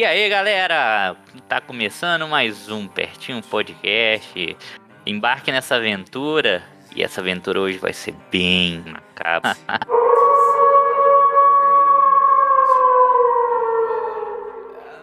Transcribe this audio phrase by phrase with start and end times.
[0.00, 1.14] E aí, galera?
[1.46, 4.56] Tá começando mais um Pertinho Podcast.
[5.04, 6.62] Embarque nessa aventura.
[6.96, 9.54] E essa aventura hoje vai ser bem macabra.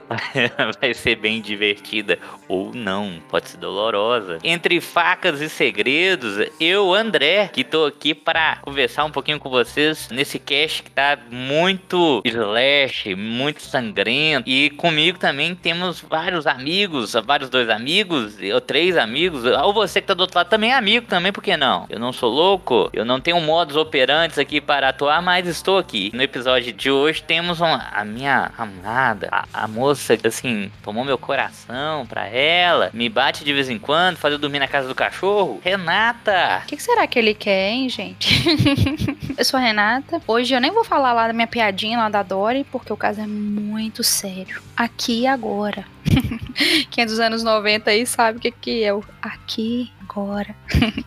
[0.79, 2.17] vai ser bem divertida
[2.47, 4.39] ou não, pode ser dolorosa.
[4.43, 10.09] Entre facas e segredos, eu, André, que tô aqui para conversar um pouquinho com vocês
[10.09, 14.49] nesse cast que tá muito slash, muito sangrento.
[14.49, 20.07] E comigo também temos vários amigos, vários dois amigos, ou três amigos, ou você que
[20.07, 21.85] tá do outro lado também é amigo também, por que não?
[21.89, 26.11] Eu não sou louco, eu não tenho modos operantes aqui para atuar, mas estou aqui.
[26.13, 31.03] No episódio de hoje temos uma, a minha amada, a, a moça moça, assim, tomou
[31.03, 34.87] meu coração pra ela, me bate de vez em quando, faz eu dormir na casa
[34.87, 35.59] do cachorro.
[35.63, 36.61] Renata!
[36.63, 38.43] O que, que, será que ele quer, hein, gente?
[39.35, 40.21] eu sou a Renata.
[40.27, 43.21] Hoje eu nem vou falar lá da minha piadinha lá da Dory, porque o caso
[43.21, 44.61] é muito sério.
[44.75, 45.85] Aqui e agora.
[46.91, 50.55] Quem é dos anos 90 aí sabe o que, que é o aqui agora.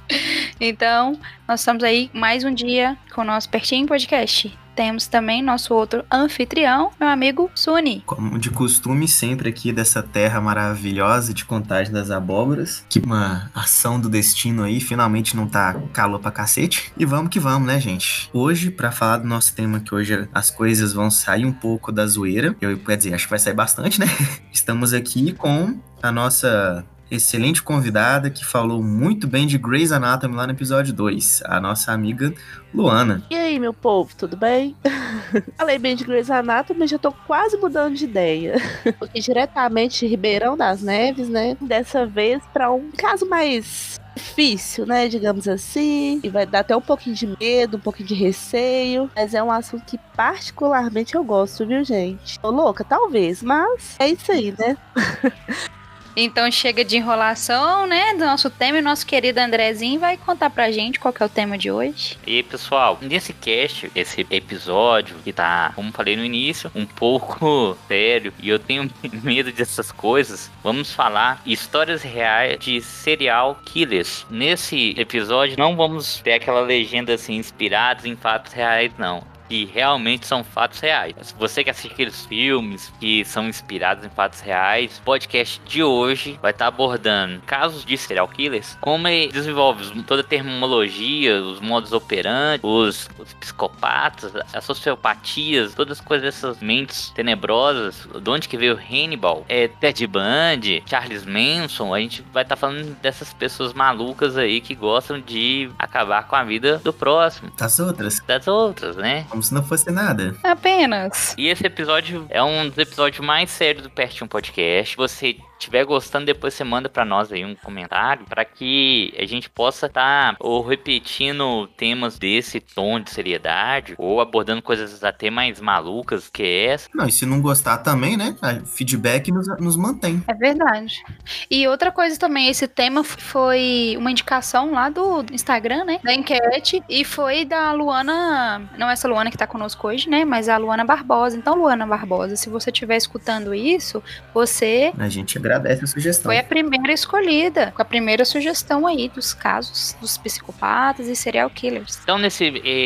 [0.61, 5.75] então, nós estamos aí mais um dia com o nosso Pertinho Podcast temos também nosso
[5.75, 8.03] outro anfitrião, meu amigo Suni.
[8.07, 14.01] Como de costume, sempre aqui dessa terra maravilhosa de contagem das abóboras, que uma ação
[14.01, 16.91] do destino aí, finalmente não tá calor pra cacete.
[16.97, 18.31] E vamos que vamos, né, gente?
[18.33, 22.07] Hoje, para falar do nosso tema, que hoje as coisas vão sair um pouco da
[22.07, 24.07] zoeira, eu, quer dizer, acho que vai sair bastante, né?
[24.51, 30.47] Estamos aqui com a nossa excelente convidada que falou muito bem de Grey's Anatomy lá
[30.47, 32.33] no episódio 2, a nossa amiga
[32.73, 33.25] Luana.
[33.31, 34.77] E aí, meu povo, tudo bem?
[35.59, 38.57] Falei bem de Grey's Anatomy, já tô quase mudando de ideia.
[38.99, 41.57] Porque diretamente de Ribeirão das Neves, né?
[41.61, 45.09] Dessa vez para um caso mais difícil, né?
[45.09, 46.21] Digamos assim.
[46.23, 49.11] E vai dar até um pouquinho de medo, um pouquinho de receio.
[49.17, 52.39] Mas é um assunto que particularmente eu gosto, viu, gente?
[52.39, 52.85] Tô louca?
[52.85, 54.77] Talvez, mas é isso aí, né?
[56.23, 58.13] Então chega de enrolação, né?
[58.13, 61.31] Do nosso tema e nosso querido Andrezinho vai contar pra gente qual que é o
[61.31, 62.19] tema de hoje.
[62.27, 68.35] E pessoal, nesse cast, esse episódio que tá, como falei no início, um pouco sério
[68.39, 68.91] e eu tenho
[69.25, 74.27] medo dessas coisas, vamos falar histórias reais de serial killers.
[74.29, 80.29] Nesse episódio não vamos ter aquela legenda assim inspirados em fatos reais, não que realmente
[80.29, 81.13] são fatos reais.
[81.23, 85.83] Se você quer assistir aqueles filmes que são inspirados em fatos reais, o podcast de
[85.83, 91.59] hoje vai estar abordando casos de serial killers, como ele desenvolve toda a terminologia, os
[91.59, 98.49] modos operantes, os, os psicopatas, as sociopatias, todas as coisas dessas mentes tenebrosas, de onde
[98.49, 103.73] que veio Hannibal, é, Ted Bundy, Charles Manson, a gente vai estar falando dessas pessoas
[103.73, 107.51] malucas aí que gostam de acabar com a vida do próximo.
[107.59, 108.21] Das outras.
[108.21, 109.27] Das outras, né?
[109.29, 110.35] como se não fosse nada.
[110.43, 111.35] Apenas.
[111.37, 114.97] E esse episódio é um dos episódios mais sérios do Pertinho Podcast.
[114.97, 119.49] Você estiver gostando, depois você manda para nós aí um comentário para que a gente
[119.49, 125.61] possa estar tá, ou repetindo temas desse tom de seriedade ou abordando coisas até mais
[125.61, 126.89] malucas que essa.
[126.95, 128.35] Não, e se não gostar também, né?
[128.65, 130.23] Feedback nos, nos mantém.
[130.27, 131.03] É verdade.
[131.51, 136.01] E outra coisa também, esse tema foi uma indicação lá do Instagram, né?
[136.03, 140.25] Da enquete e foi da Luana, não essa Luana que tá conosco hoje, né?
[140.25, 141.37] Mas a Luana Barbosa.
[141.37, 144.03] Então, Luana Barbosa, se você estiver escutando isso,
[144.33, 144.93] você.
[144.99, 146.31] A gente agradece a sugestão.
[146.31, 151.51] Foi a primeira escolhida, com a primeira sugestão aí dos casos dos psicopatas e serial
[151.51, 151.99] killers.
[152.03, 152.45] Então, nesse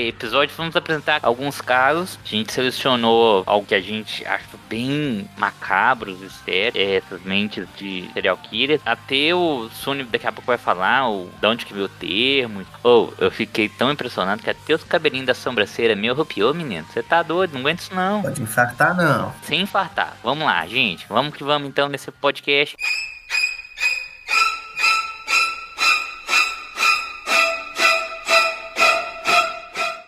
[0.09, 2.19] episódio, vamos apresentar alguns casos.
[2.25, 8.11] A gente selecionou algo que a gente acha bem macabros, estérios, é, essas mentes de
[8.13, 8.83] serial killers.
[8.85, 12.67] Até o Sony daqui a pouco vai falar o, de onde que veio o termo.
[12.83, 16.85] Ou oh, eu fiquei tão impressionado que até os cabelinhos da sobrancelha me arrupiou, menino.
[16.93, 18.23] Você tá doido, não aguento isso não.
[18.23, 19.33] Pode infartar, não.
[19.43, 20.17] Sem infartar.
[20.25, 21.07] Vamos lá, gente.
[21.09, 22.77] Vamos que vamos então nesse podcast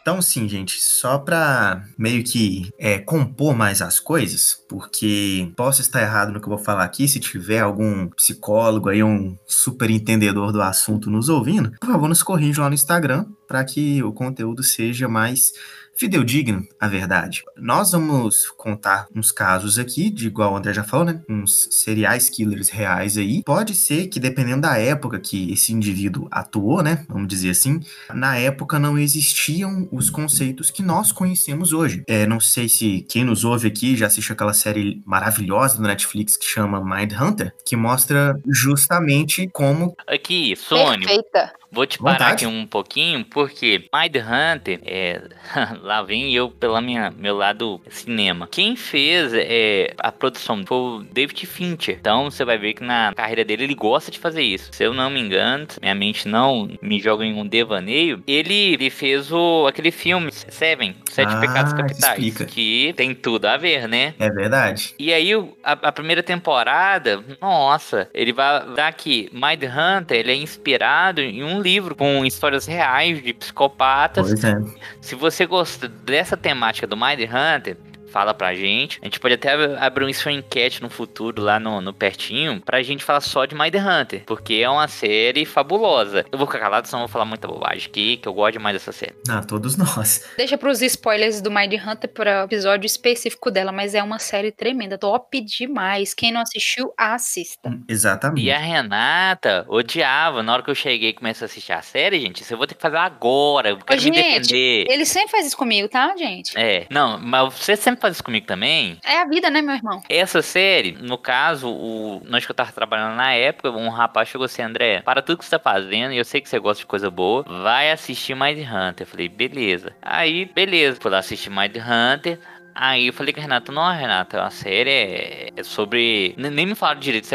[0.06, 6.00] Então, sim, gente, só para meio que é, compor mais as coisas, porque posso estar
[6.00, 10.52] errado no que eu vou falar aqui, se tiver algum psicólogo aí, um super entendedor
[10.52, 14.62] do assunto nos ouvindo, por favor, nos corrija lá no Instagram para que o conteúdo
[14.62, 15.52] seja mais
[15.96, 17.43] fidedigno à verdade.
[17.56, 21.22] Nós vamos contar uns casos aqui, de igual o André já falou, né?
[21.28, 23.43] Uns seriais killers reais aí.
[23.43, 27.04] Pode ser que, dependendo da época que esse indivíduo atuou, né?
[27.08, 27.81] Vamos dizer assim,
[28.12, 32.02] na época não existiam os conceitos que nós conhecemos hoje.
[32.06, 36.37] É, não sei se quem nos ouve aqui já assistiu aquela série maravilhosa do Netflix
[36.37, 39.94] que chama Mind Hunter, que mostra justamente como.
[40.06, 41.06] Aqui, Sônia.
[41.06, 45.20] Perfeita Vou te parar aqui um pouquinho, porque Mind Hunter, é,
[45.82, 46.50] lá vem eu
[46.82, 48.49] minha meu lado cinema.
[48.50, 51.99] Quem fez é, a produção foi o David Fincher.
[52.00, 54.70] Então você vai ver que na carreira dele ele gosta de fazer isso.
[54.73, 58.88] Se eu não me engano, minha mente não me joga em um devaneio, ele, ele
[58.88, 62.46] fez o aquele filme Seven, Sete ah, Pecados Capitais, explica.
[62.46, 64.14] que tem tudo a ver, né?
[64.19, 64.94] É verdade.
[64.99, 65.31] E aí
[65.62, 71.44] a, a primeira temporada, nossa, ele vai dar que Mind Hunter ele é inspirado em
[71.44, 74.28] um livro com histórias reais de psicopatas.
[74.28, 74.56] Pois é.
[75.00, 77.76] Se você gosta dessa temática do Mind Hunter,
[78.10, 78.98] fala pra gente.
[79.02, 83.04] A gente pode até abrir uma enquete no futuro lá no, no pertinho pra gente
[83.04, 86.24] falar só de Mind Hunter, porque é uma série fabulosa.
[86.30, 88.74] Eu vou ficar calado, senão eu vou falar muita bobagem aqui, que eu gosto demais
[88.74, 89.14] dessa série.
[89.28, 90.28] Ah, todos nós.
[90.36, 94.98] Deixa pros spoilers do Mind Hunter para episódio específico dela, mas é uma série tremenda,
[94.98, 96.14] top demais.
[96.14, 97.68] Quem não assistiu, assista.
[97.68, 98.46] Hum, exatamente.
[98.46, 102.20] E a Renata odiava, na hora que eu cheguei e comecei a assistir a série,
[102.20, 104.86] gente, isso eu vou ter que fazer agora, eu quero Ô, me gente, defender.
[104.88, 106.56] Ele sempre faz isso comigo, tá, gente?
[106.56, 108.98] É, não, mas você sempre faz isso comigo também.
[109.04, 110.02] É a vida, né, meu irmão?
[110.08, 114.44] Essa série, no caso, o nós que eu tava trabalhando na época, um rapaz chegou
[114.44, 116.87] assim, André, para tudo que você tá fazendo, e eu sei que você gosta de
[116.87, 119.06] coisa boa, vai assistir Mind Hunter.
[119.06, 119.93] Eu falei, beleza.
[120.02, 122.38] Aí, beleza, fui lá assistir Mind Hunter.
[122.78, 126.34] Aí eu falei com a Renata, não, Renata, a série é, é sobre.
[126.37, 127.26] Nem me falaram direito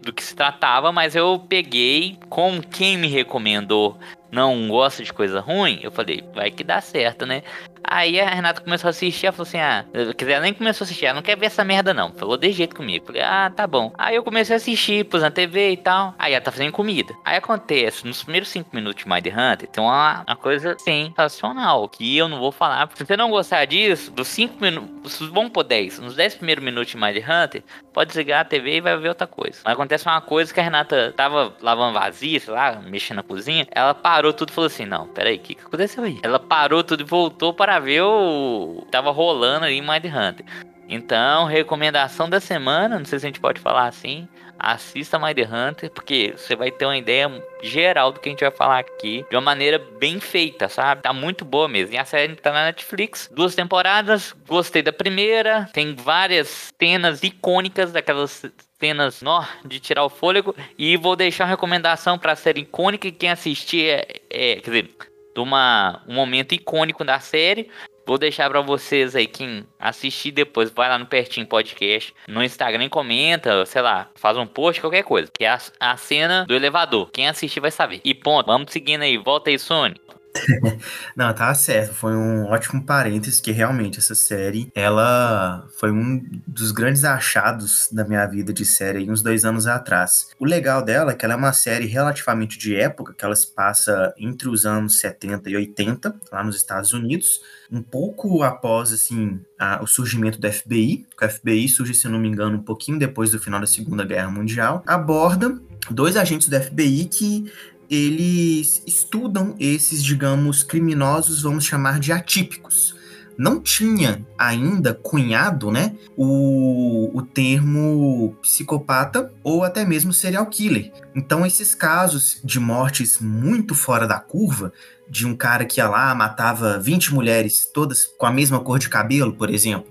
[0.00, 3.98] do que se tratava, mas eu peguei com quem me recomendou
[4.30, 7.42] não gosta de coisa ruim, eu falei, vai que dá certo, né?
[7.82, 10.84] Aí a Renata começou a assistir, ela falou assim: ah, quer dizer, ela nem começou
[10.84, 12.12] a assistir, ela não quer ver essa merda não.
[12.12, 13.06] Falou de jeito comigo.
[13.06, 13.92] Falei, ah, tá bom.
[13.98, 16.14] Aí eu comecei a assistir, pus na TV e tal.
[16.18, 17.12] Aí ela tá fazendo comida.
[17.24, 22.16] Aí acontece, nos primeiros 5 minutos de Mind Hunter, tem uma, uma coisa sensacional que
[22.16, 22.88] eu não vou falar.
[22.94, 26.92] Se você não gostar disso, dos 5 minutos, vamos por 10, nos 10 primeiros minutos
[26.92, 27.62] de Mind Hunter,
[27.92, 29.58] pode desligar a TV e vai ver outra coisa.
[29.64, 33.66] Mas acontece uma coisa que a Renata tava lavando vazia, sei lá, mexendo na cozinha.
[33.72, 36.18] Ela parou tudo e falou assim: não, peraí, o que, que aconteceu aí?
[36.22, 38.86] Ela parou tudo e voltou para ver o.
[38.90, 40.44] Tava rolando ali em Mind Hunter.
[40.88, 44.28] Então, recomendação da semana, não sei se a gente pode falar assim.
[44.60, 48.50] Assista Mind Hunter, porque você vai ter uma ideia geral do que a gente vai
[48.50, 51.02] falar aqui de uma maneira bem feita, sabe?
[51.02, 51.94] Tá muito boa mesmo.
[51.94, 54.34] E a série tá na Netflix, duas temporadas.
[54.46, 58.44] Gostei da primeira, tem várias cenas icônicas daquelas
[58.78, 60.54] cenas nó, de tirar o fôlego.
[60.78, 63.08] E vou deixar uma recomendação pra série icônica.
[63.08, 64.90] E quem assistir é, é quer dizer,
[65.34, 67.70] de uma, um momento icônico da série.
[68.10, 72.88] Vou deixar para vocês aí, quem assistir depois, vai lá no Pertinho Podcast, no Instagram
[72.88, 75.30] comenta, sei lá, faz um post, qualquer coisa.
[75.32, 77.08] Que é a, a cena do elevador.
[77.12, 78.00] Quem assistir vai saber.
[78.02, 78.46] E ponto.
[78.46, 79.16] Vamos seguindo aí.
[79.16, 79.94] Volta aí, Sony.
[81.16, 81.94] Não, tá certo.
[81.94, 88.04] Foi um ótimo parênteses que realmente essa série, ela foi um dos grandes achados da
[88.04, 90.28] minha vida de série uns dois anos atrás.
[90.38, 93.46] O legal dela é que ela é uma série relativamente de época, que ela se
[93.46, 97.40] passa entre os anos 70 e 80, lá nos Estados Unidos,
[97.70, 101.06] um pouco após, assim, a, o surgimento do FBI.
[101.20, 104.04] O FBI surge, se eu não me engano, um pouquinho depois do final da Segunda
[104.04, 104.82] Guerra Mundial.
[104.86, 107.50] Aborda dois agentes do FBI que
[107.90, 112.94] eles estudam esses, digamos, criminosos, vamos chamar de atípicos.
[113.36, 120.92] Não tinha ainda cunhado, né, o, o termo psicopata ou até mesmo serial killer.
[121.14, 124.72] Então, esses casos de mortes muito fora da curva,
[125.08, 128.88] de um cara que ia lá, matava 20 mulheres, todas com a mesma cor de
[128.88, 129.90] cabelo, por exemplo,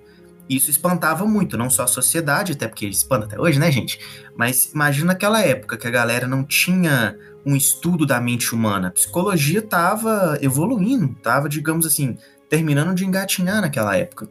[0.50, 4.00] isso espantava muito, não só a sociedade, até porque espanta até hoje, né, gente?
[4.36, 7.16] Mas imagina aquela época que a galera não tinha
[7.46, 8.88] um estudo da mente humana.
[8.88, 12.18] A psicologia estava evoluindo, estava, digamos assim,
[12.50, 14.30] terminando de engatinhar naquela época.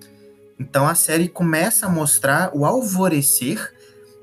[0.58, 3.72] Então a série começa a mostrar o alvorecer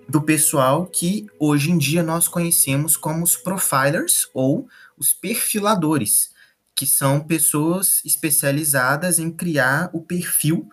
[0.08, 6.30] do pessoal que hoje em dia nós conhecemos como os profilers ou os perfiladores,
[6.75, 10.70] que são pessoas especializadas em criar o perfil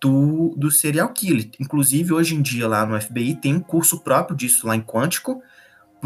[0.00, 1.50] do, do serial killer.
[1.58, 5.42] Inclusive, hoje em dia, lá no FBI, tem um curso próprio disso lá em Quântico,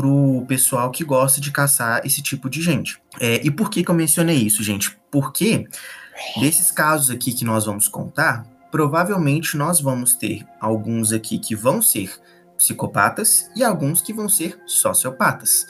[0.00, 2.98] pro pessoal que gosta de caçar esse tipo de gente.
[3.20, 4.98] É, e por que, que eu mencionei isso, gente?
[5.10, 5.68] Porque
[6.40, 11.82] desses casos aqui que nós vamos contar, provavelmente nós vamos ter alguns aqui que vão
[11.82, 12.10] ser
[12.56, 15.66] psicopatas e alguns que vão ser sociopatas.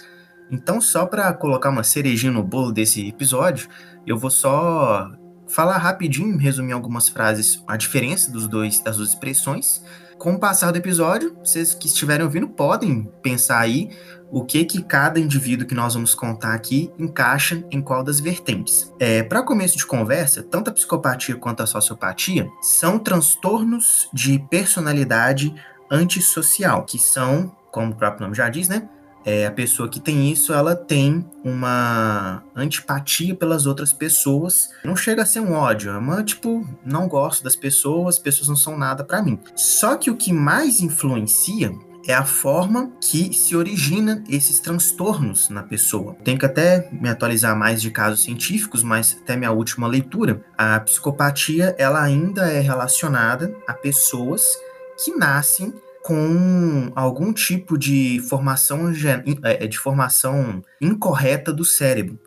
[0.49, 3.69] Então, só para colocar uma cerejinha no bolo desse episódio,
[4.07, 5.11] eu vou só
[5.49, 9.83] falar rapidinho, resumir algumas frases, a diferença dos dois das duas expressões.
[10.21, 13.89] Com o passar do episódio, vocês que estiverem ouvindo podem pensar aí
[14.31, 18.93] o que que cada indivíduo que nós vamos contar aqui encaixa em qual das vertentes.
[19.01, 25.55] É, Para começo de conversa, tanto a psicopatia quanto a sociopatia são transtornos de personalidade
[25.91, 28.87] antissocial, que são, como o próprio nome já diz, né,
[29.25, 34.71] é, a pessoa que tem isso, ela tem uma antipatia pelas outras pessoas.
[34.85, 38.49] Não chega a ser um ódio, é uma tipo, não gosto das pessoas, as pessoas
[38.49, 39.39] não são nada para mim.
[39.55, 41.73] Só que o que mais influencia
[42.07, 46.17] é a forma que se origina esses transtornos na pessoa.
[46.25, 50.81] Tenho que até me atualizar mais de casos científicos, mas até minha última leitura, a
[50.81, 54.43] psicopatia ela ainda é relacionada a pessoas
[55.05, 58.93] que nascem com algum tipo de formação,
[59.43, 62.19] é, de formação incorreta do cérebro.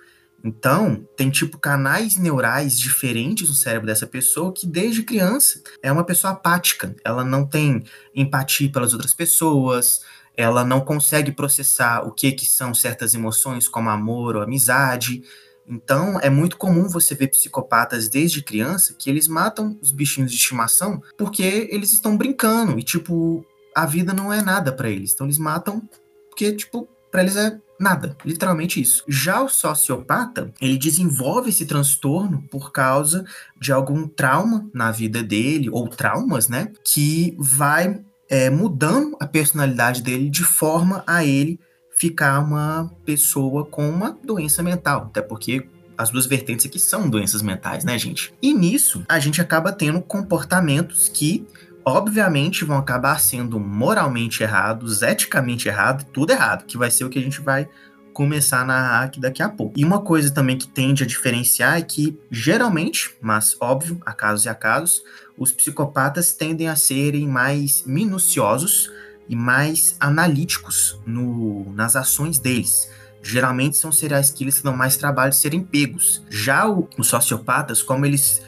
[0.43, 6.03] Então, tem tipo canais neurais diferentes no cérebro dessa pessoa que desde criança é uma
[6.03, 6.93] pessoa apática.
[7.03, 10.01] Ela não tem empatia pelas outras pessoas,
[10.35, 15.23] ela não consegue processar o que que são certas emoções como amor ou amizade.
[15.65, 20.37] Então, é muito comum você ver psicopatas desde criança que eles matam os bichinhos de
[20.37, 25.13] estimação porque eles estão brincando e tipo a vida não é nada para eles.
[25.13, 25.81] Então eles matam
[26.29, 29.03] porque, tipo, para eles é nada, literalmente isso.
[29.07, 33.25] Já o sociopata, ele desenvolve esse transtorno por causa
[33.59, 40.01] de algum trauma na vida dele, ou traumas, né, que vai é, mudando a personalidade
[40.01, 41.59] dele de forma a ele
[41.97, 47.41] ficar uma pessoa com uma doença mental, até porque as duas vertentes aqui são doenças
[47.41, 48.33] mentais, né, gente?
[48.41, 51.45] E nisso, a gente acaba tendo comportamentos que
[51.85, 57.19] obviamente vão acabar sendo moralmente errados, eticamente errados, tudo errado, que vai ser o que
[57.19, 57.67] a gente vai
[58.13, 59.73] começar a narrar aqui daqui a pouco.
[59.77, 64.45] E uma coisa também que tende a diferenciar é que, geralmente, mas óbvio, a casos
[64.45, 65.01] e a casos,
[65.37, 68.91] os psicopatas tendem a serem mais minuciosos
[69.27, 72.89] e mais analíticos no, nas ações deles.
[73.21, 76.21] Geralmente são serial que dão mais trabalho de serem pegos.
[76.29, 78.41] Já o, os sociopatas, como eles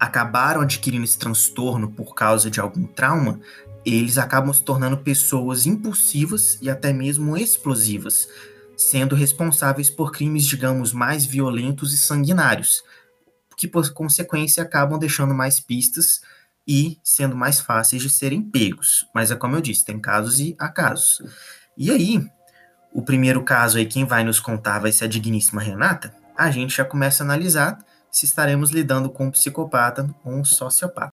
[0.00, 3.38] acabaram adquirindo esse transtorno por causa de algum trauma,
[3.84, 8.26] eles acabam se tornando pessoas impulsivas e até mesmo explosivas,
[8.76, 12.82] sendo responsáveis por crimes, digamos, mais violentos e sanguinários,
[13.56, 16.22] que por consequência acabam deixando mais pistas
[16.66, 19.06] e sendo mais fáceis de serem pegos.
[19.14, 21.22] Mas é como eu disse, tem casos e há casos.
[21.76, 22.26] E aí,
[22.92, 26.14] o primeiro caso aí, quem vai nos contar vai ser a digníssima Renata.
[26.36, 27.78] A gente já começa a analisar
[28.10, 31.12] se estaremos lidando com um psicopata ou um sociopata.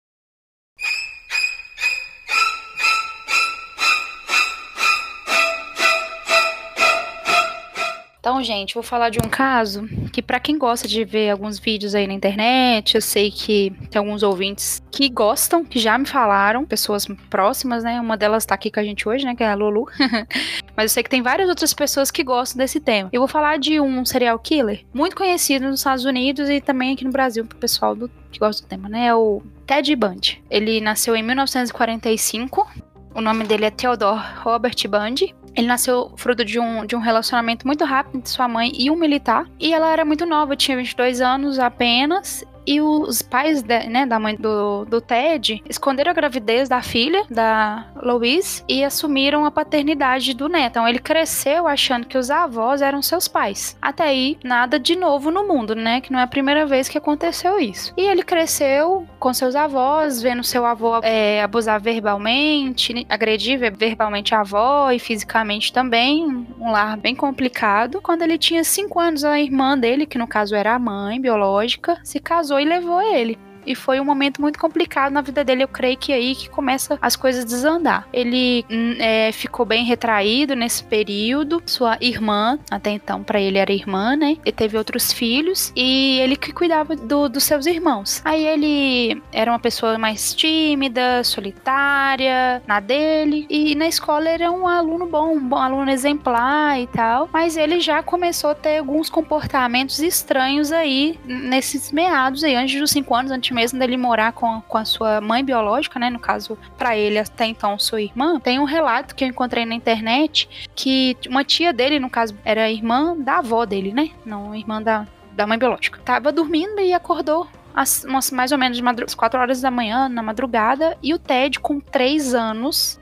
[8.21, 11.95] Então, gente, vou falar de um caso que para quem gosta de ver alguns vídeos
[11.95, 16.63] aí na internet, eu sei que tem alguns ouvintes que gostam, que já me falaram,
[16.63, 17.99] pessoas próximas, né?
[17.99, 19.87] Uma delas tá aqui com a gente hoje, né, que é a Lulu.
[20.77, 23.09] Mas eu sei que tem várias outras pessoas que gostam desse tema.
[23.11, 27.03] Eu vou falar de um serial killer muito conhecido nos Estados Unidos e também aqui
[27.03, 29.07] no Brasil pro pessoal do, que gosta do tema, né?
[29.07, 30.43] É o Ted Bundy.
[30.47, 32.69] Ele nasceu em 1945.
[33.15, 35.33] O nome dele é Theodore Robert Bundy.
[35.55, 38.95] Ele nasceu fruto de um, de um relacionamento muito rápido entre sua mãe e um
[38.95, 39.45] militar.
[39.59, 42.43] E ela era muito nova, tinha 22 anos apenas.
[42.65, 47.23] E os pais de, né, da mãe do, do Ted esconderam a gravidez da filha,
[47.29, 50.71] da Louise, e assumiram a paternidade do neto.
[50.71, 53.77] Então ele cresceu achando que os avós eram seus pais.
[53.81, 56.01] Até aí, nada de novo no mundo, né?
[56.01, 57.93] Que não é a primeira vez que aconteceu isso.
[57.97, 64.39] E ele cresceu com seus avós, vendo seu avô é, abusar verbalmente, agredir verbalmente a
[64.41, 66.47] avó e fisicamente também.
[66.59, 68.01] Um lar bem complicado.
[68.01, 71.99] Quando ele tinha 5 anos, a irmã dele, que no caso era a mãe biológica,
[72.03, 73.37] se casou e levou ele.
[73.65, 75.63] E foi um momento muito complicado na vida dele.
[75.63, 78.07] Eu creio que é aí que começa as coisas desandar.
[78.13, 81.61] Ele hum, é, ficou bem retraído nesse período.
[81.65, 84.37] Sua irmã, até então para ele era irmã, né?
[84.43, 88.21] Ele teve outros filhos e ele que cuidava do, dos seus irmãos.
[88.23, 93.45] Aí ele era uma pessoa mais tímida, solitária, na dele.
[93.49, 97.29] E na escola era um aluno bom, um bom aluno exemplar e tal.
[97.31, 102.91] Mas ele já começou a ter alguns comportamentos estranhos aí nesses meados aí, antes dos
[102.91, 106.09] 5 anos, antes mesmo dele morar com, com a sua mãe biológica, né?
[106.09, 109.75] No caso, para ele até então sua irmã, tem um relato que eu encontrei na
[109.75, 114.11] internet que uma tia dele, no caso, era irmã da avó dele, né?
[114.25, 115.99] Não irmã da, da mãe biológica.
[116.03, 120.97] Tava dormindo e acordou às, mais ou menos às 4 horas da manhã, na madrugada,
[121.01, 122.99] e o Ted, com 3 anos,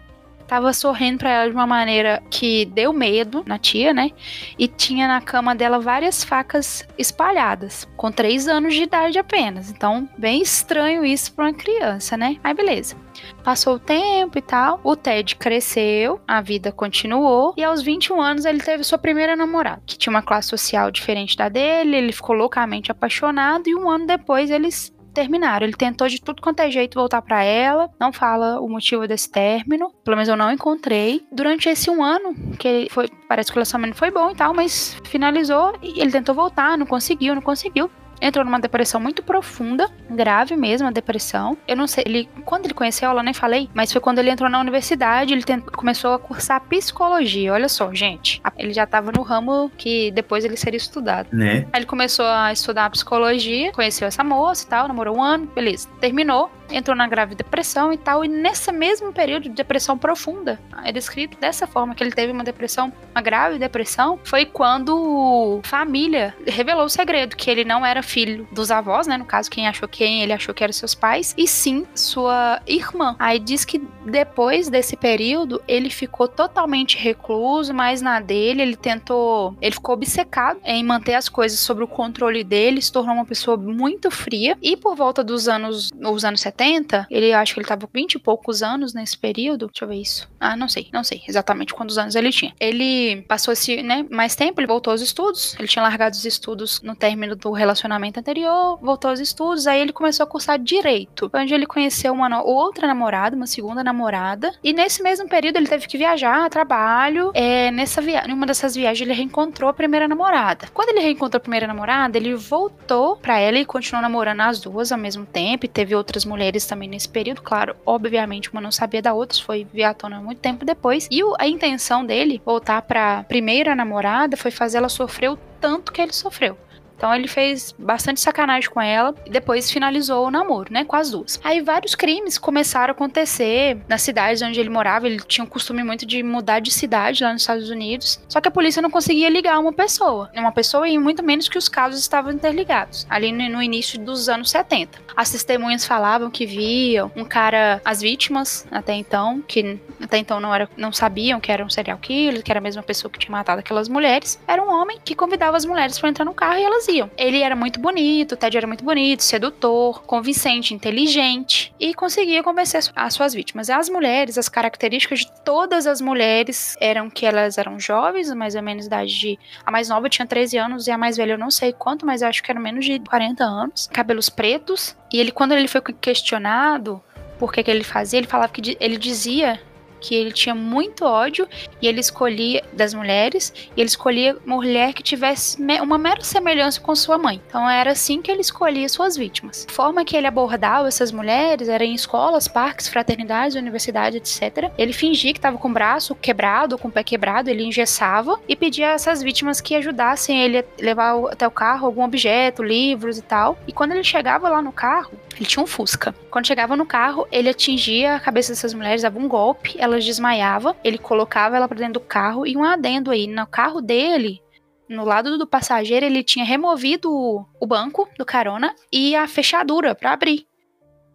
[0.50, 4.10] tava sorrindo para ela de uma maneira que deu medo na tia, né?
[4.58, 9.70] E tinha na cama dela várias facas espalhadas, com três anos de idade apenas.
[9.70, 12.38] Então, bem estranho isso para uma criança, né?
[12.44, 12.96] Aí, beleza.
[13.44, 14.80] Passou o tempo e tal.
[14.84, 17.54] O Ted cresceu, a vida continuou.
[17.56, 21.38] E aos 21 anos ele teve sua primeira namorada, que tinha uma classe social diferente
[21.38, 21.96] da dele.
[21.96, 23.68] Ele ficou loucamente apaixonado.
[23.68, 25.66] E um ano depois eles terminaram.
[25.66, 29.30] Ele tentou de tudo quanto é jeito voltar para ela, não fala o motivo desse
[29.30, 31.26] término, pelo menos eu não encontrei.
[31.32, 34.98] Durante esse um ano, que foi, parece que o relacionamento foi bom e tal, mas
[35.06, 37.90] finalizou e ele tentou voltar, não conseguiu, não conseguiu
[38.22, 41.58] entrou numa depressão muito profunda, grave mesmo, a depressão.
[41.68, 44.30] Eu não sei, ele quando ele conheceu ela, eu nem falei, mas foi quando ele
[44.30, 47.54] entrou na universidade, ele tent, começou a cursar psicologia.
[47.54, 51.30] Olha só, gente, ele já estava no ramo que depois ele seria estudado.
[51.32, 51.68] Né?
[51.72, 55.88] Aí ele começou a estudar psicologia, conheceu essa moça e tal, namorou um ano, beleza.
[56.00, 60.92] Terminou, entrou na grave depressão e tal, e nesse mesmo período de depressão profunda, é
[60.92, 66.86] descrito dessa forma que ele teve uma depressão, uma grave depressão, foi quando família revelou
[66.86, 70.22] o segredo que ele não era filho dos avós, né, no caso quem achou quem,
[70.22, 73.16] ele achou que eram seus pais, e sim sua irmã.
[73.20, 79.56] Aí diz que depois desse período ele ficou totalmente recluso, mais na dele, ele tentou,
[79.62, 83.58] ele ficou obcecado em manter as coisas sob o controle dele, se tornou uma pessoa
[83.58, 87.68] muito fria e por volta dos anos, os anos 70 70, ele acho que ele
[87.68, 89.68] tava com 20 e poucos anos nesse período.
[89.68, 90.30] Deixa eu ver isso.
[90.40, 92.54] Ah, não sei, não sei exatamente quantos anos ele tinha.
[92.60, 95.56] Ele passou esse, né, mais tempo, ele voltou aos estudos.
[95.58, 99.94] Ele tinha largado os estudos no término do relacionamento anterior, voltou aos estudos, aí ele
[99.94, 105.02] começou a cursar direito, onde ele conheceu uma outra namorada, uma segunda namorada, e nesse
[105.02, 107.32] mesmo período ele teve que viajar trabalho.
[107.34, 110.68] É, nessa viagem, numa dessas viagens ele reencontrou a primeira namorada.
[110.74, 114.92] Quando ele reencontrou a primeira namorada, ele voltou para ela e continuou namorando as duas
[114.92, 118.72] ao mesmo tempo, e teve outras mulheres mulheres também nesse período, claro, obviamente uma não
[118.72, 121.08] sabia da outra, foi vir à tona muito tempo depois.
[121.12, 126.02] E a intenção dele voltar para primeira namorada foi fazer ela sofrer o tanto que
[126.02, 126.58] ele sofreu.
[127.00, 131.10] Então ele fez bastante sacanagem com ela e depois finalizou o namoro, né, com as
[131.10, 131.40] duas.
[131.42, 135.08] Aí vários crimes começaram a acontecer nas cidades onde ele morava.
[135.08, 138.20] Ele tinha o costume muito de mudar de cidade lá nos Estados Unidos.
[138.28, 141.58] Só que a polícia não conseguia ligar uma pessoa, uma pessoa e muito menos que
[141.58, 143.08] os casos estavam interligados.
[143.10, 145.00] Ali no início dos anos 70.
[145.16, 150.54] As testemunhas falavam que viam um cara, as vítimas até então, que até então não,
[150.54, 153.32] era, não sabiam que era um serial killer, que era a mesma pessoa que tinha
[153.32, 154.38] matado aquelas mulheres.
[154.46, 157.10] Era um homem que convidava as mulheres para entrar no carro e elas iam.
[157.18, 162.84] Ele era muito bonito, o Ted era muito bonito, sedutor, convincente, inteligente e conseguia convencer
[162.96, 163.70] as suas vítimas.
[163.70, 168.62] As mulheres, as características de todas as mulheres eram que elas eram jovens, mais ou
[168.62, 169.40] menos idade de.
[169.66, 172.22] A mais nova tinha 13 anos e a mais velha eu não sei quanto, mas
[172.22, 173.90] acho que era menos de 40 anos.
[173.92, 174.96] Cabelos pretos.
[175.12, 177.02] E ele, quando ele foi questionado
[177.40, 179.60] por que, que ele fazia, ele falava que ele dizia
[180.00, 181.48] que ele tinha muito ódio
[181.82, 186.96] e ele escolhia das mulheres e ele escolhia mulher que tivesse uma mera semelhança com
[186.96, 187.42] sua mãe.
[187.48, 189.66] Então era assim que ele escolhia suas vítimas.
[189.70, 194.72] A forma que ele abordava essas mulheres era em escolas, parques, fraternidades, universidades, etc.
[194.78, 198.56] Ele fingia que estava com o braço quebrado, com o pé quebrado, ele engessava e
[198.56, 203.18] pedia a essas vítimas que ajudassem ele a levar até o carro algum objeto, livros
[203.18, 203.58] e tal.
[203.68, 206.14] E quando ele chegava lá no carro, ele tinha um Fusca.
[206.30, 210.76] Quando chegava no carro, ele atingia a cabeça dessas mulheres, dava um golpe, elas desmaiavam,
[210.84, 214.42] ele colocava ela para dentro do carro e um adendo aí, no carro dele,
[214.88, 220.14] no lado do passageiro, ele tinha removido o banco do carona e a fechadura para
[220.14, 220.48] abrir.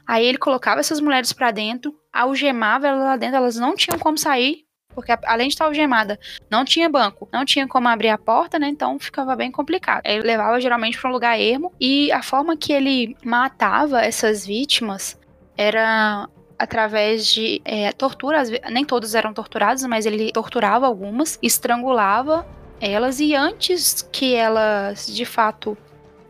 [0.07, 4.19] Aí ele colocava essas mulheres para dentro, algemava elas lá dentro, elas não tinham como
[4.19, 6.19] sair, porque além de estar algemada,
[6.51, 8.69] não tinha banco, não tinha como abrir a porta, né?
[8.69, 10.03] Então ficava bem complicado.
[10.05, 15.19] Ele levava geralmente para um lugar ermo e a forma que ele matava essas vítimas
[15.57, 16.29] era
[16.65, 22.47] através de é, tortura, nem todos eram torturados, mas ele torturava algumas, estrangulava
[22.81, 25.77] elas e antes que elas de fato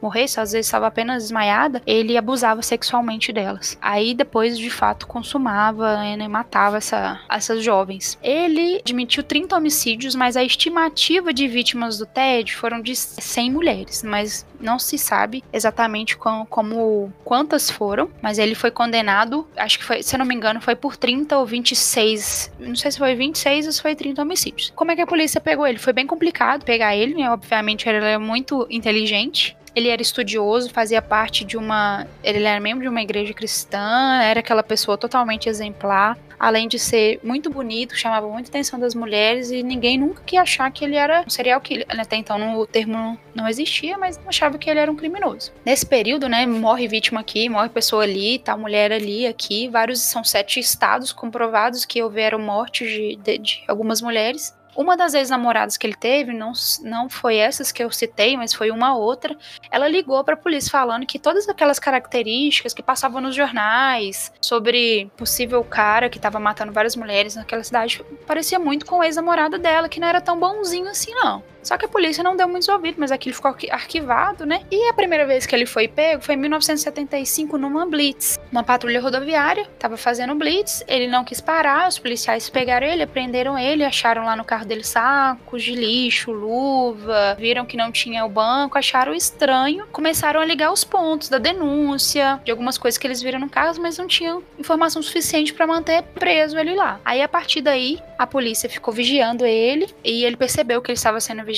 [0.05, 3.79] morresse, às vezes estava apenas desmaiada, ele abusava sexualmente delas.
[3.81, 8.19] Aí depois, de fato, consumava né, e matava essa, essas jovens.
[8.23, 14.03] Ele admitiu 30 homicídios, mas a estimativa de vítimas do TED foram de 100 mulheres,
[14.03, 19.85] mas não se sabe exatamente como, como quantas foram, mas ele foi condenado, acho que
[19.85, 23.15] foi, se eu não me engano, foi por 30 ou 26, não sei se foi
[23.15, 24.73] 26 ou se foi 30 homicídios.
[24.75, 25.79] Como é que a polícia pegou ele?
[25.79, 27.31] Foi bem complicado pegar ele, né?
[27.31, 32.07] Obviamente ele é muito inteligente, ele era estudioso, fazia parte de uma.
[32.23, 36.17] Ele era membro de uma igreja cristã, era aquela pessoa totalmente exemplar.
[36.39, 40.71] Além de ser muito bonito, chamava muita atenção das mulheres e ninguém nunca queria achar
[40.71, 41.87] que ele era um serial killer.
[41.89, 45.53] Até então o termo não existia, mas achava que ele era um criminoso.
[45.65, 49.69] Nesse período, né, morre vítima aqui, morre pessoa ali, tal mulher ali, aqui.
[49.69, 54.55] Vários são sete estados comprovados que houveram mortes de, de, de algumas mulheres.
[54.77, 58.71] Uma das ex-namoradas que ele teve, não, não foi essas que eu citei, mas foi
[58.71, 59.37] uma outra.
[59.71, 65.11] Ela ligou para a polícia falando que todas aquelas características que passavam nos jornais sobre
[65.17, 69.89] possível cara que estava matando várias mulheres naquela cidade parecia muito com o ex-namorado dela,
[69.89, 71.54] que não era tão bonzinho assim, não.
[71.65, 74.61] Só que a polícia não deu muitos ouvidos, mas aquilo ficou arquivado, né?
[74.71, 78.39] E a primeira vez que ele foi pego foi em 1975 numa blitz.
[78.53, 83.59] Uma patrulha rodoviária tava fazendo blitz, ele não quis parar, os policiais pegaram ele, prenderam
[83.59, 88.29] ele, acharam lá no carro dele sacos de lixo, luva, viram que não tinha o
[88.29, 93.23] banco, acharam estranho, começaram a ligar os pontos da denúncia, de algumas coisas que eles
[93.23, 97.01] viram no carro, mas não tinham informação suficiente para manter preso ele lá.
[97.05, 101.21] Aí a partir daí, a polícia ficou vigiando ele e ele percebeu que ele estava
[101.21, 101.54] sendo vigiado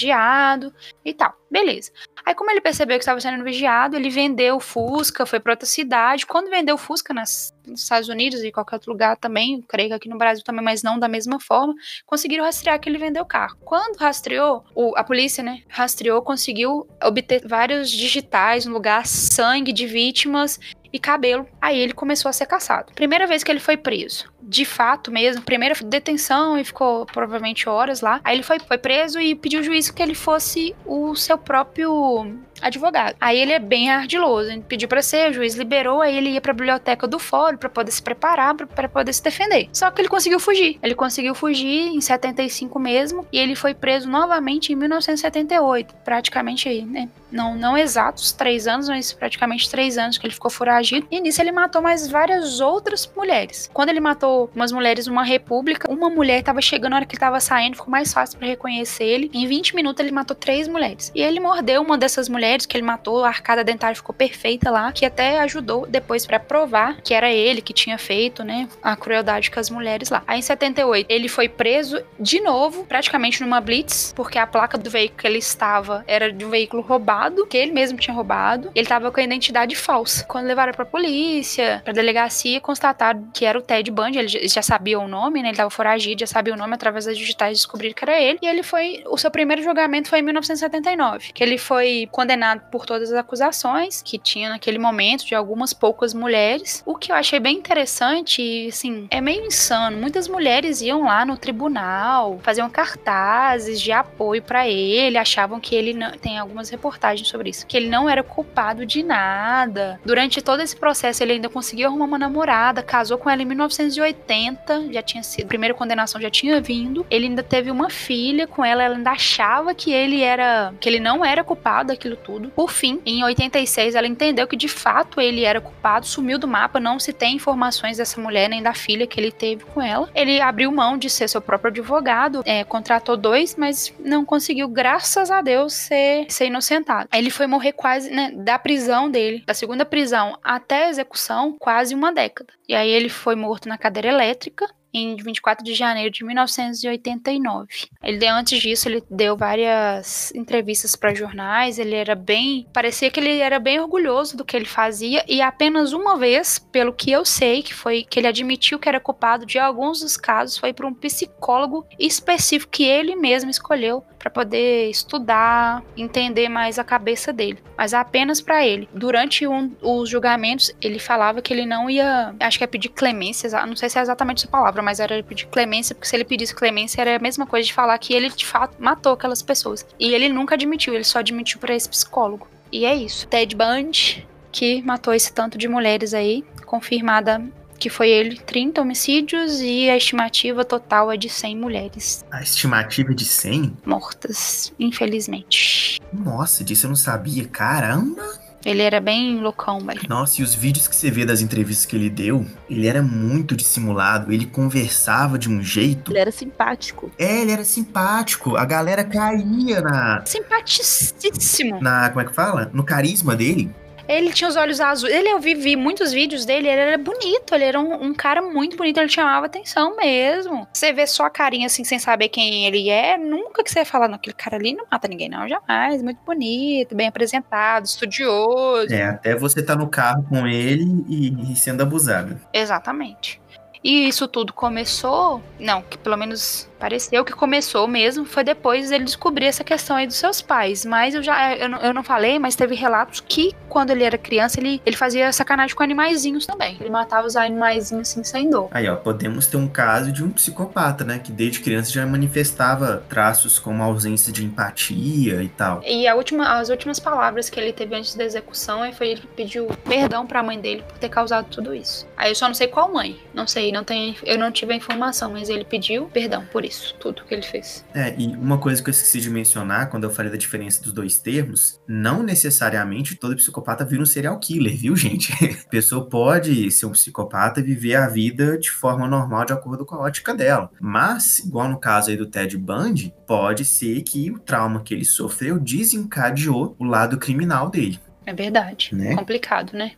[1.04, 1.34] e tal.
[1.50, 1.92] Beleza.
[2.24, 5.66] Aí, como ele percebeu que estava sendo vigiado, ele vendeu o Fusca, foi para outra
[5.66, 6.26] cidade.
[6.26, 9.94] Quando vendeu o Fusca nas, nos Estados Unidos e qualquer outro lugar também, creio que
[9.94, 11.72] aqui no Brasil também, mas não da mesma forma,
[12.04, 13.56] conseguiram rastrear que ele vendeu o carro.
[13.64, 19.86] Quando rastreou, o, a polícia, né, rastreou, conseguiu obter vários digitais no lugar, sangue de
[19.86, 20.58] vítimas
[20.92, 21.46] e cabelo.
[21.60, 22.92] Aí ele começou a ser caçado.
[22.94, 28.00] Primeira vez que ele foi preso, de fato mesmo, primeira detenção e ficou provavelmente horas
[28.00, 28.20] lá.
[28.24, 32.38] Aí ele foi, foi preso e pediu o juiz que ele fosse o seu próprio
[32.60, 33.16] advogado.
[33.20, 36.40] Aí ele é bem ardiloso, ele pediu para ser, o juiz liberou, aí ele ia
[36.40, 39.68] para a biblioteca do fórum para poder se preparar, para poder se defender.
[39.72, 40.78] Só que ele conseguiu fugir.
[40.82, 46.82] Ele conseguiu fugir em 75 mesmo e ele foi preso novamente em 1978, praticamente aí,
[46.82, 47.08] né?
[47.30, 51.06] Não, não exatos três anos, mas praticamente três anos que ele ficou foragido.
[51.10, 53.68] E nisso ele matou mais várias outras mulheres.
[53.72, 57.18] Quando ele matou umas mulheres numa república, uma mulher estava chegando na hora que ele
[57.18, 59.30] estava saindo, ficou mais fácil para reconhecer ele.
[59.34, 61.10] Em 20 minutos ele matou três mulheres.
[61.14, 64.92] E ele mordeu uma dessas mulheres que ele matou, a arcada dentária ficou perfeita lá,
[64.92, 69.50] que até ajudou depois para provar que era ele que tinha feito, né, a crueldade
[69.50, 70.22] com as mulheres lá.
[70.26, 74.88] Aí em 78, ele foi preso de novo, praticamente numa blitz, porque a placa do
[74.88, 78.70] veículo que ele estava era de um veículo roubado, que ele mesmo tinha roubado.
[78.74, 80.24] Ele estava com a identidade falsa.
[80.24, 85.04] Quando levaram pra polícia, pra delegacia, constataram que era o Ted Bundy, eles já sabiam
[85.04, 88.04] o nome, né, ele tava foragido, já sabia o nome através das digitais, descobriram que
[88.04, 88.38] era ele.
[88.42, 92.60] E ele foi, o seu primeiro julgamento foi em 1979, que ele foi condenado condenado
[92.70, 96.82] por todas as acusações que tinha naquele momento de algumas poucas mulheres.
[96.84, 99.96] O que eu achei bem interessante e, assim, é meio insano.
[99.96, 105.94] Muitas mulheres iam lá no tribunal, faziam cartazes de apoio para ele, achavam que ele
[105.94, 106.10] não.
[106.12, 109.98] Tem algumas reportagens sobre isso, que ele não era culpado de nada.
[110.04, 114.92] Durante todo esse processo, ele ainda conseguiu arrumar uma namorada, casou com ela em 1980,
[114.92, 115.44] já tinha sido.
[115.44, 117.06] A primeira condenação já tinha vindo.
[117.10, 120.74] Ele ainda teve uma filha com ela, ela ainda achava que ele era.
[120.78, 122.50] que ele não era culpado daquilo tudo.
[122.50, 126.80] Por fim, em 86, ela entendeu que de fato ele era culpado, sumiu do mapa,
[126.80, 130.10] não se tem informações dessa mulher nem da filha que ele teve com ela.
[130.12, 135.30] Ele abriu mão de ser seu próprio advogado, é, contratou dois, mas não conseguiu, graças
[135.30, 137.08] a Deus, ser, ser inocentado.
[137.12, 141.94] Ele foi morrer quase, né, da prisão dele, da segunda prisão até a execução, quase
[141.94, 142.52] uma década.
[142.68, 147.66] E aí ele foi morto na cadeira elétrica em 24 de janeiro de 1989.
[148.02, 153.38] Ele antes disso ele deu várias entrevistas para jornais, ele era bem, parecia que ele
[153.38, 157.62] era bem orgulhoso do que ele fazia e apenas uma vez, pelo que eu sei,
[157.62, 160.94] que foi que ele admitiu que era culpado de alguns dos casos, foi para um
[160.94, 167.94] psicólogo específico que ele mesmo escolheu para poder estudar, entender mais a cabeça dele, mas
[167.94, 168.88] apenas para ele.
[168.92, 173.48] Durante um, os julgamentos, ele falava que ele não ia, acho que é pedir clemência,
[173.66, 176.54] não sei se é exatamente essa palavra, mas era pedir clemência, porque se ele pedisse
[176.54, 179.86] clemência era a mesma coisa de falar que ele de fato matou aquelas pessoas.
[179.98, 182.46] E ele nunca admitiu, ele só admitiu para esse psicólogo.
[182.70, 183.26] E é isso.
[183.28, 187.42] Ted Bundy, que matou esse tanto de mulheres aí, confirmada
[187.78, 192.24] que foi ele 30 homicídios e a estimativa total é de 100 mulheres.
[192.30, 193.76] A estimativa é de 100?
[193.84, 196.00] Mortas, infelizmente.
[196.12, 197.46] Nossa, disso eu não sabia.
[197.46, 198.45] Caramba!
[198.66, 200.00] Ele era bem loucão, velho.
[200.08, 203.54] Nossa, e os vídeos que você vê das entrevistas que ele deu, ele era muito
[203.54, 206.10] dissimulado, ele conversava de um jeito.
[206.10, 207.12] Ele era simpático.
[207.16, 208.56] É, ele era simpático.
[208.56, 210.20] A galera caía na.
[210.26, 211.80] Simpaticíssimo.
[211.80, 212.08] Na.
[212.08, 212.68] Como é que fala?
[212.72, 213.70] No carisma dele.
[214.08, 215.12] Ele tinha os olhos azuis.
[215.12, 218.42] Ele, eu vi, vi muitos vídeos dele, ele era bonito, ele era um, um, cara
[218.42, 220.66] muito bonito, ele chamava atenção mesmo.
[220.72, 223.86] Você vê só a carinha assim, sem saber quem ele é, nunca que você ia
[223.86, 226.02] falar, não, aquele cara ali não mata ninguém, não, jamais.
[226.02, 228.92] Muito bonito, bem apresentado, estudioso.
[228.92, 232.40] É, até você tá no carro com ele e, e sendo abusado.
[232.52, 233.40] Exatamente.
[233.86, 239.02] E isso tudo começou, não, que pelo menos pareceu que começou mesmo, foi depois ele
[239.02, 240.84] descobrir essa questão aí dos seus pais.
[240.84, 244.16] Mas eu já, eu não, eu não falei, mas teve relatos que quando ele era
[244.16, 246.76] criança, ele, ele fazia sacanagem com animaizinhos também.
[246.80, 248.68] Ele matava os animaizinhos assim sem dor.
[248.70, 251.18] Aí, ó, podemos ter um caso de um psicopata, né?
[251.18, 255.82] Que desde criança já manifestava traços como ausência de empatia e tal.
[255.84, 259.66] E a última, as últimas palavras que ele teve antes da execução foi ele pediu
[259.88, 262.06] perdão pra mãe dele por ter causado tudo isso.
[262.16, 263.18] Aí eu só não sei qual mãe.
[263.34, 266.75] Não sei, não tem, eu não tive a informação, mas ele pediu perdão por isso.
[266.76, 267.84] Isso, tudo que ele fez.
[267.94, 270.92] É, e uma coisa que eu esqueci de mencionar quando eu falei da diferença dos
[270.92, 275.32] dois termos, não necessariamente todo psicopata vira um serial killer, viu, gente?
[275.66, 279.84] A pessoa pode ser um psicopata e viver a vida de forma normal de acordo
[279.84, 280.70] com a ótica dela.
[280.80, 285.04] Mas, igual no caso aí do Ted Bundy, pode ser que o trauma que ele
[285.04, 288.00] sofreu desencadeou o lado criminal dele.
[288.24, 288.90] É verdade.
[288.92, 289.14] Né?
[289.14, 289.92] Complicado, né?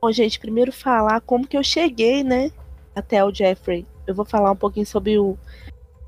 [0.00, 2.50] Bom, gente, primeiro falar como que eu cheguei, né,
[2.94, 3.86] até o Jeffrey.
[4.06, 5.36] Eu vou falar um pouquinho sobre o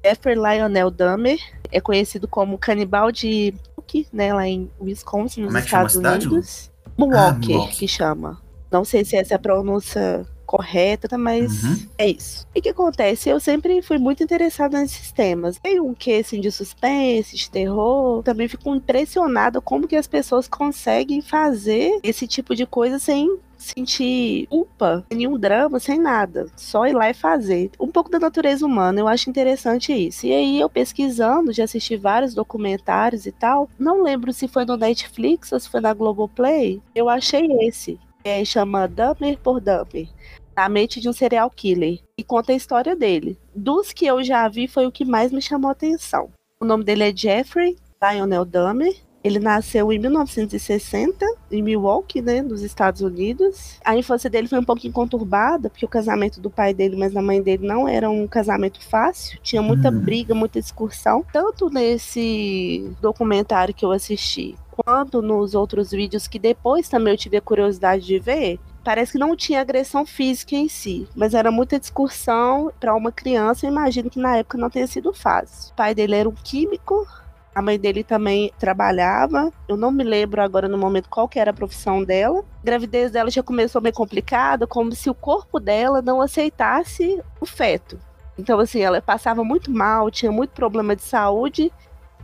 [0.05, 1.39] Jeffrey Lionel Dahmer.
[1.71, 3.53] É conhecido como canibal de
[3.89, 5.97] Milwaukee, né, lá em Wisconsin, nos é Estados?
[5.97, 6.71] Unidos.
[6.97, 7.77] Milwaukee, Milwaukee.
[7.77, 8.41] que chama.
[8.71, 11.77] Não sei se essa é a pronúncia correta, tá, mas Uhum.
[11.99, 12.47] é isso.
[12.55, 13.29] E o que acontece?
[13.29, 15.59] Eu sempre fui muito interessada nesses temas.
[15.59, 18.23] Tem um que assim de suspense, de terror.
[18.23, 24.47] Também fico impressionada como que as pessoas conseguem fazer esse tipo de coisa sem sentir
[24.47, 26.47] culpa, nenhum drama, sem nada.
[26.57, 27.71] Só ir lá e fazer.
[27.79, 30.27] Um pouco da natureza humana, eu acho interessante isso.
[30.27, 33.69] E aí eu pesquisando, já assisti vários documentários e tal.
[33.79, 36.81] Não lembro se foi no Netflix ou se foi na Globoplay.
[36.95, 37.99] Eu achei esse.
[38.29, 40.07] É, chama Dahmer por Dahmer.
[40.55, 41.99] Na mente de um serial killer.
[42.19, 43.39] E conta a história dele.
[43.55, 46.29] Dos que eu já vi, foi o que mais me chamou a atenção.
[46.61, 48.95] O nome dele é Jeffrey Lionel Dahmer.
[49.25, 53.79] Ele nasceu em 1960, em Milwaukee, né, nos Estados Unidos.
[53.85, 57.23] A infância dele foi um pouquinho conturbada, porque o casamento do pai dele, mas da
[57.23, 59.39] mãe dele, não era um casamento fácil.
[59.43, 60.01] Tinha muita Hum.
[60.01, 61.25] briga, muita discussão.
[61.33, 67.37] Tanto nesse documentário que eu assisti, quanto nos outros vídeos que depois também eu tive
[67.37, 71.79] a curiosidade de ver, parece que não tinha agressão física em si, mas era muita
[71.79, 73.67] discussão para uma criança.
[73.67, 75.73] Eu imagino que na época não tenha sido fácil.
[75.73, 77.07] O pai dele era um químico,
[77.55, 79.53] a mãe dele também trabalhava.
[79.67, 82.45] Eu não me lembro agora no momento qual que era a profissão dela.
[82.63, 87.45] A gravidez dela já começou meio complicada, como se o corpo dela não aceitasse o
[87.47, 87.99] feto.
[88.39, 91.73] Então, assim, ela passava muito mal, tinha muito problema de saúde.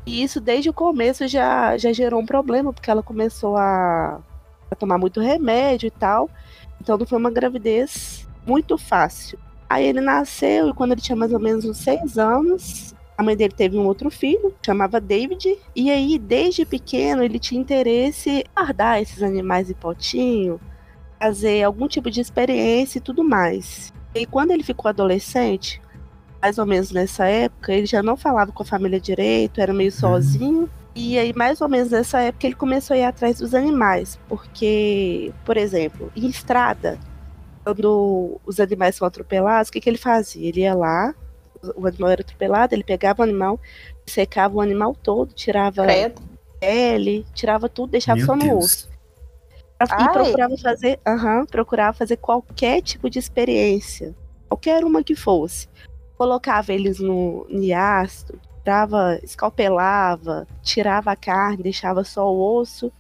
[0.07, 4.21] E isso desde o começo já, já gerou um problema, porque ela começou a,
[4.71, 6.29] a tomar muito remédio e tal.
[6.81, 9.39] Então não foi uma gravidez muito fácil.
[9.69, 13.37] Aí ele nasceu e quando ele tinha mais ou menos uns seis anos, a mãe
[13.37, 15.57] dele teve um outro filho, chamava David.
[15.75, 20.61] E aí, desde pequeno, ele tinha interesse em guardar esses animais em potinho,
[21.19, 23.93] fazer algum tipo de experiência e tudo mais.
[24.15, 25.81] E quando ele ficou adolescente,
[26.45, 29.91] mais ou menos nessa época, ele já não falava com a família direito, era meio
[29.91, 30.69] sozinho.
[30.95, 34.21] E aí, mais ou menos nessa época, ele começou a ir atrás dos animais.
[34.29, 37.01] Porque, por exemplo, em estrada,
[37.65, 40.47] quando os animais são atropelados, o que, que ele fazia?
[40.47, 41.15] Ele ia lá,
[41.75, 43.59] o animal era atropelado, ele pegava o animal,
[44.07, 46.21] secava o animal todo, tirava Credo.
[46.61, 48.65] pele, tirava tudo, deixava Meu só no Deus.
[48.65, 48.89] osso.
[49.81, 50.13] E Ai.
[50.13, 54.15] procurava fazer, aham, procurava fazer qualquer tipo de experiência,
[54.47, 55.69] qualquer uma que fosse.
[56.17, 57.47] Colocava eles no
[57.77, 62.93] ácido, tirava, escalpelava, tirava a carne, deixava só o osso.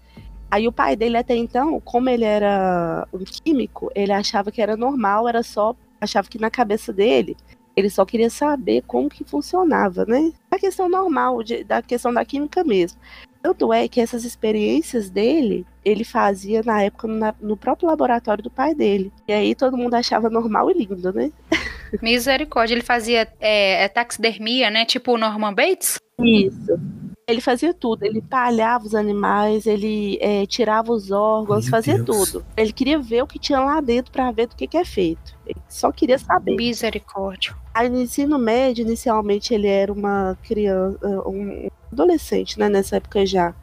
[0.50, 4.76] Aí o pai dele até então, como ele era um químico, ele achava que era
[4.76, 7.36] normal, era só, achava que na cabeça dele,
[7.74, 10.32] ele só queria saber como que funcionava, né?
[10.50, 13.00] A questão normal, de- da questão da química mesmo.
[13.42, 17.08] Tanto é que essas experiências dele, ele fazia na época
[17.40, 19.12] no próprio laboratório do pai dele.
[19.28, 21.32] E aí todo mundo achava normal e lindo, né?
[22.02, 22.74] Misericórdia.
[22.74, 24.84] Ele fazia é, é, taxidermia, né?
[24.84, 25.98] Tipo o Norman Bates?
[26.20, 26.78] Isso.
[27.26, 32.32] Ele fazia tudo, ele palhava os animais, ele é, tirava os órgãos, Meu fazia Deus.
[32.32, 32.44] tudo.
[32.54, 35.34] Ele queria ver o que tinha lá dentro pra ver do que, que é feito.
[35.46, 36.54] Ele só queria saber.
[36.54, 37.56] Misericórdia.
[37.72, 43.54] Aí no ensino médio, inicialmente ele era uma criança, um adolescente, né, nessa época já.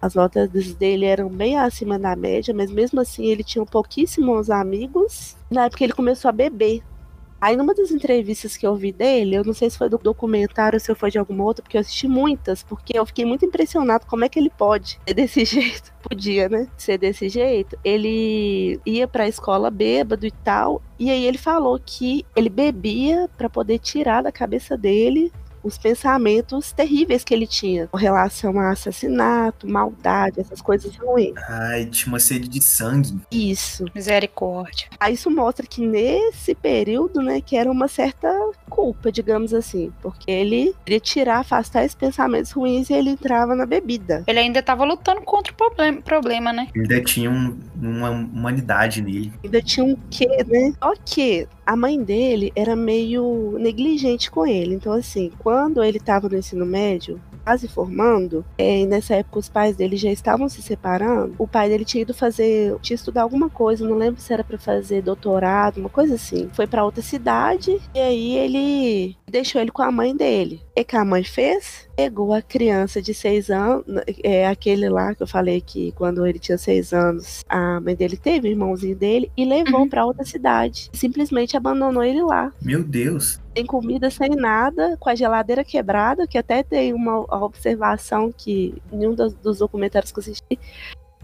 [0.00, 5.34] As notas dele eram bem acima da média, mas mesmo assim ele tinha pouquíssimos amigos.
[5.50, 6.82] Na época ele começou a beber.
[7.40, 10.76] Aí numa das entrevistas que eu vi dele, eu não sei se foi do documentário
[10.76, 14.06] ou se foi de alguma outra, porque eu assisti muitas, porque eu fiquei muito impressionado
[14.06, 15.92] como é que ele pode ser desse jeito.
[16.02, 16.68] Podia, né?
[16.76, 17.78] Ser desse jeito.
[17.84, 23.48] Ele ia pra escola bêbado e tal, e aí ele falou que ele bebia pra
[23.48, 29.68] poder tirar da cabeça dele os pensamentos terríveis que ele tinha com relação a assassinato,
[29.68, 31.34] maldade, essas coisas ruins.
[31.48, 33.18] Ai, tinha uma sede de sangue.
[33.30, 33.84] Isso.
[33.94, 34.88] Misericórdia.
[34.98, 38.28] Aí isso mostra que nesse período, né, que era uma certa
[38.68, 43.66] culpa, digamos assim, porque ele queria tirar, afastar esses pensamentos ruins e ele entrava na
[43.66, 44.24] bebida.
[44.26, 46.68] Ele ainda tava lutando contra o problema, problema né?
[46.74, 49.32] Ainda tinha um- uma humanidade nele.
[49.42, 50.72] Ainda tinha um quê, né?
[50.82, 54.74] Só que a mãe dele era meio negligente com ele.
[54.74, 59.50] Então, assim, quando ele tava no ensino médio, quase formando, é, e nessa época os
[59.50, 61.34] pais dele já estavam se separando.
[61.36, 64.56] O pai dele tinha ido fazer, tinha estudar alguma coisa, não lembro se era para
[64.56, 66.48] fazer doutorado, uma coisa assim.
[66.54, 70.62] Foi para outra cidade e aí ele deixou ele com a mãe dele.
[70.74, 71.87] E que a mãe fez?
[71.98, 73.84] Pegou a criança de seis anos,
[74.22, 78.16] é aquele lá que eu falei que quando ele tinha seis anos, a mãe dele
[78.16, 79.88] teve, o irmãozinho dele, e levou uhum.
[79.88, 80.88] para outra cidade.
[80.92, 82.52] Simplesmente abandonou ele lá.
[82.62, 88.30] Meu Deus sem comida, sem nada, com a geladeira quebrada, que até tem uma observação
[88.30, 90.58] que em um dos, dos documentários que eu assisti,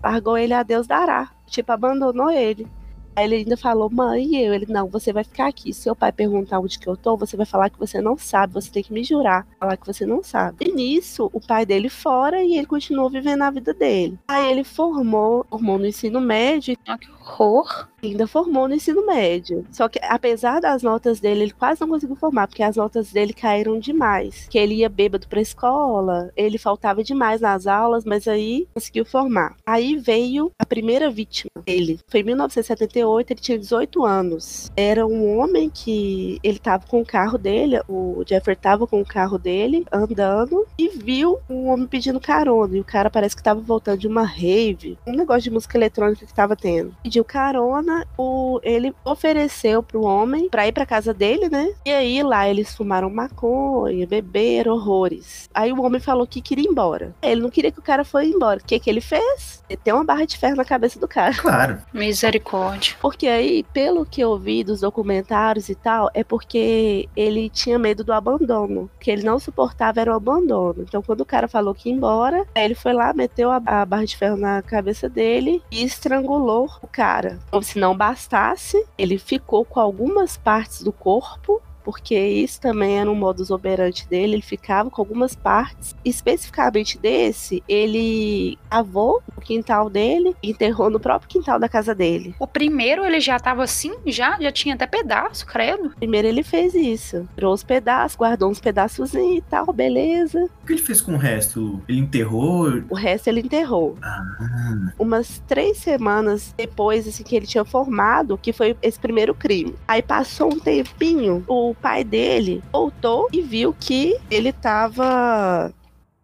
[0.03, 1.31] largou ele a Deus dará.
[1.47, 2.67] Tipo, abandonou ele.
[3.17, 4.55] Aí ele ainda falou, mãe, e eu?
[4.55, 5.73] Ele, não, você vai ficar aqui.
[5.73, 8.55] Se seu pai perguntar onde que eu tô, você vai falar que você não sabe,
[8.55, 10.67] você tem que me jurar, falar que você não sabe.
[10.67, 14.19] E nisso, o pai dele fora e ele continuou vivendo a vida dele.
[14.27, 16.77] Aí ele formou, formou no ensino médio.
[16.87, 17.89] Ah, que horror!
[18.03, 19.67] Ainda formou no ensino médio.
[19.71, 23.33] Só que, apesar das notas dele, ele quase não conseguiu formar, porque as notas dele
[23.33, 24.47] caíram demais.
[24.51, 29.57] Que ele ia bêbado pra escola, ele faltava demais nas aulas, mas aí conseguiu formar.
[29.65, 31.99] Aí veio a primeira vítima dele.
[32.09, 34.71] Foi em 1978, ele tinha 18 anos.
[34.77, 39.07] Era um homem que ele tava com o carro dele, o Jeffrey tava com o
[39.07, 42.77] carro dele, andando, e viu um homem pedindo carona.
[42.77, 46.27] E o cara parece que tava voltando de uma rave, um negócio de música eletrônica
[46.27, 46.95] que tava tendo.
[47.15, 51.73] Pediu carona o, ele ofereceu pro homem pra ir pra casa dele, né?
[51.87, 55.49] E aí lá eles fumaram maconha, beberam horrores.
[55.55, 57.15] Aí o homem falou que queria ir embora.
[57.23, 58.59] Ele não queria que o cara fosse embora.
[58.59, 59.63] O que que ele fez?
[59.71, 61.33] Ele tem uma barra de ferro na cabeça do cara.
[61.37, 61.79] Claro.
[61.93, 62.97] Misericórdia.
[63.01, 68.03] Porque aí, pelo que eu vi dos documentários e tal, é porque ele tinha medo
[68.03, 68.91] do abandono.
[68.99, 70.83] que ele não suportava era o abandono.
[70.83, 74.05] Então, quando o cara falou que ia embora, ele foi lá, meteu a, a barra
[74.05, 77.04] de ferro na cabeça dele e estrangulou o cara.
[77.51, 83.11] Como se não bastasse, ele ficou com algumas partes do corpo porque isso também era
[83.11, 85.95] um modus operandi dele, ele ficava com algumas partes.
[86.05, 92.35] Especificamente desse, ele cavou no quintal dele e enterrou no próprio quintal da casa dele.
[92.39, 94.39] O primeiro ele já tava assim, já?
[94.41, 95.91] Já tinha até pedaço, credo?
[95.91, 97.29] Primeiro ele fez isso.
[97.35, 100.49] Tirou os pedaços, guardou uns pedaços e tal, beleza.
[100.63, 101.83] O que ele fez com o resto?
[101.89, 102.83] Ele enterrou?
[102.89, 103.99] O resto ele enterrou.
[104.03, 104.93] Ah.
[104.99, 109.75] Umas três semanas depois, assim, que ele tinha formado, que foi esse primeiro crime.
[109.87, 115.75] Aí passou um tempinho, o o pai dele voltou e viu que ele tava.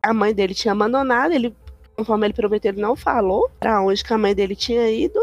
[0.02, 1.54] A mãe dele tinha abandonado, ele,
[1.96, 5.20] conforme ele prometeu, ele não falou para onde que a mãe dele tinha ido.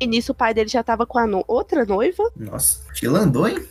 [0.00, 1.44] E nisso o pai dele já tava com a no...
[1.46, 2.30] outra noiva.
[2.36, 3.66] Nossa, filandou, hein?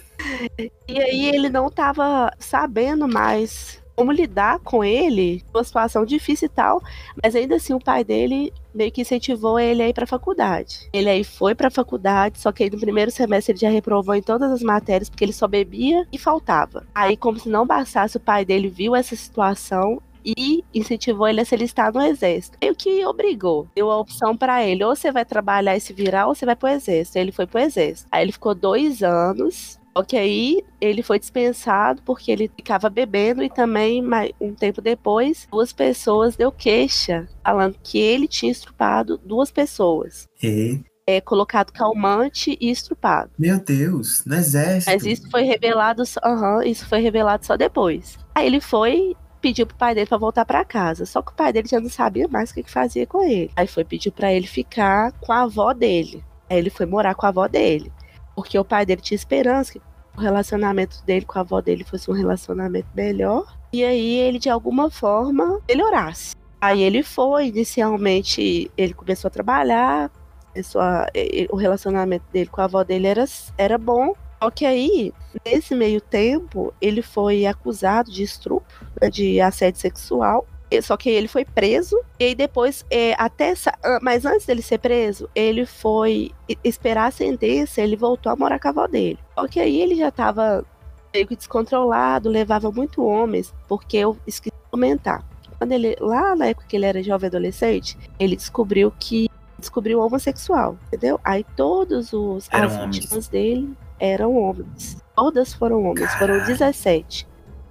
[0.88, 6.50] E aí ele não tava sabendo mais como lidar com ele, uma situação difícil e
[6.50, 6.82] tal,
[7.22, 10.90] mas ainda assim o pai dele meio que incentivou ele a ir para faculdade.
[10.92, 14.22] Ele aí foi para faculdade, só que aí no primeiro semestre ele já reprovou em
[14.22, 16.86] todas as matérias porque ele só bebia e faltava.
[16.94, 21.46] Aí como se não bastasse, o pai dele viu essa situação e incentivou ele a
[21.46, 22.58] se listar no exército.
[22.62, 26.28] Meio que obrigou, deu a opção para ele: ou você vai trabalhar e se virar,
[26.28, 27.18] ou você vai pro exército.
[27.18, 28.08] Ele foi pro exército.
[28.12, 33.44] Aí ele ficou dois anos só que aí ele foi dispensado porque ele ficava bebendo
[33.44, 34.04] e também,
[34.42, 40.28] um tempo depois, duas pessoas deu queixa, falando que ele tinha estrupado duas pessoas.
[40.42, 40.82] E?
[41.06, 43.32] É, colocado calmante e estrupado.
[43.38, 44.92] Meu Deus, no exército.
[44.92, 48.18] Mas isso foi revelado, uhum, isso foi revelado só depois.
[48.34, 51.06] Aí ele foi pediu pro pai dele para voltar para casa.
[51.06, 53.52] Só que o pai dele já não sabia mais o que, que fazia com ele.
[53.58, 56.24] Aí foi pedir para ele ficar com a avó dele.
[56.50, 57.92] Aí ele foi morar com a avó dele.
[58.36, 59.82] Porque o pai dele tinha esperança que
[60.16, 63.58] o relacionamento dele com a avó dele fosse um relacionamento melhor.
[63.72, 66.36] E aí ele, de alguma forma, melhorasse.
[66.62, 70.12] Aí ele foi, inicialmente, ele começou a trabalhar,
[70.52, 71.08] começou a,
[71.52, 73.26] o relacionamento dele com a avó dele era,
[73.58, 74.14] era bom.
[74.42, 75.14] Só que aí,
[75.46, 78.64] nesse meio tempo, ele foi acusado de estupro,
[79.02, 80.46] né, de assédio sexual.
[80.82, 82.00] Só que ele foi preso.
[82.20, 86.32] E aí depois, é, até essa, mas antes dele ser preso, ele foi
[86.64, 89.20] esperar a sentença, ele voltou a morar com a avó dele.
[89.36, 90.66] Só que aí ele já tava
[91.14, 95.24] meio que descontrolado, levava muito homens, porque eu esqueci de comentar.
[95.58, 100.78] Quando ele, lá na época que ele era jovem adolescente, ele descobriu que descobriu homossexual,
[100.88, 101.20] entendeu?
[101.24, 104.98] Aí todos os eram as vítimas dele eram homens.
[105.16, 106.42] Todas foram homens, Caralho.
[106.42, 107.28] foram 17.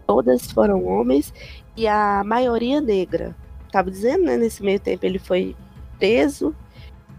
[0.07, 1.33] Todas foram homens
[1.77, 3.35] e a maioria negra.
[3.71, 4.37] Tava dizendo, né?
[4.37, 5.57] Nesse meio tempo ele foi
[5.99, 6.55] preso,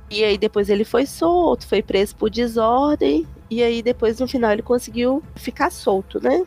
[0.10, 4.52] e aí depois ele foi solto, foi preso por desordem, e aí depois no final
[4.52, 6.46] ele conseguiu ficar solto, né?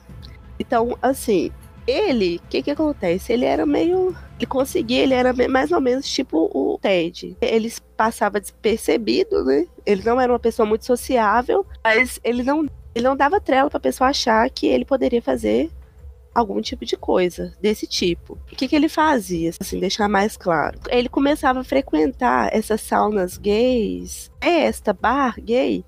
[0.59, 1.51] Então, assim,
[1.87, 3.33] ele, o que que acontece?
[3.33, 4.15] Ele era meio.
[4.39, 7.37] Ele conseguia, ele era mais ou menos tipo o Ted.
[7.41, 9.67] Ele passava despercebido, né?
[9.85, 13.81] Ele não era uma pessoa muito sociável, mas ele não, ele não dava trela pra
[13.81, 15.71] pessoa achar que ele poderia fazer
[16.39, 18.35] algum tipo de coisa desse tipo.
[18.35, 20.79] O que, que ele fazia, assim, deixar mais claro?
[20.89, 25.85] Ele começava a frequentar essas saunas gays, esta bar gay,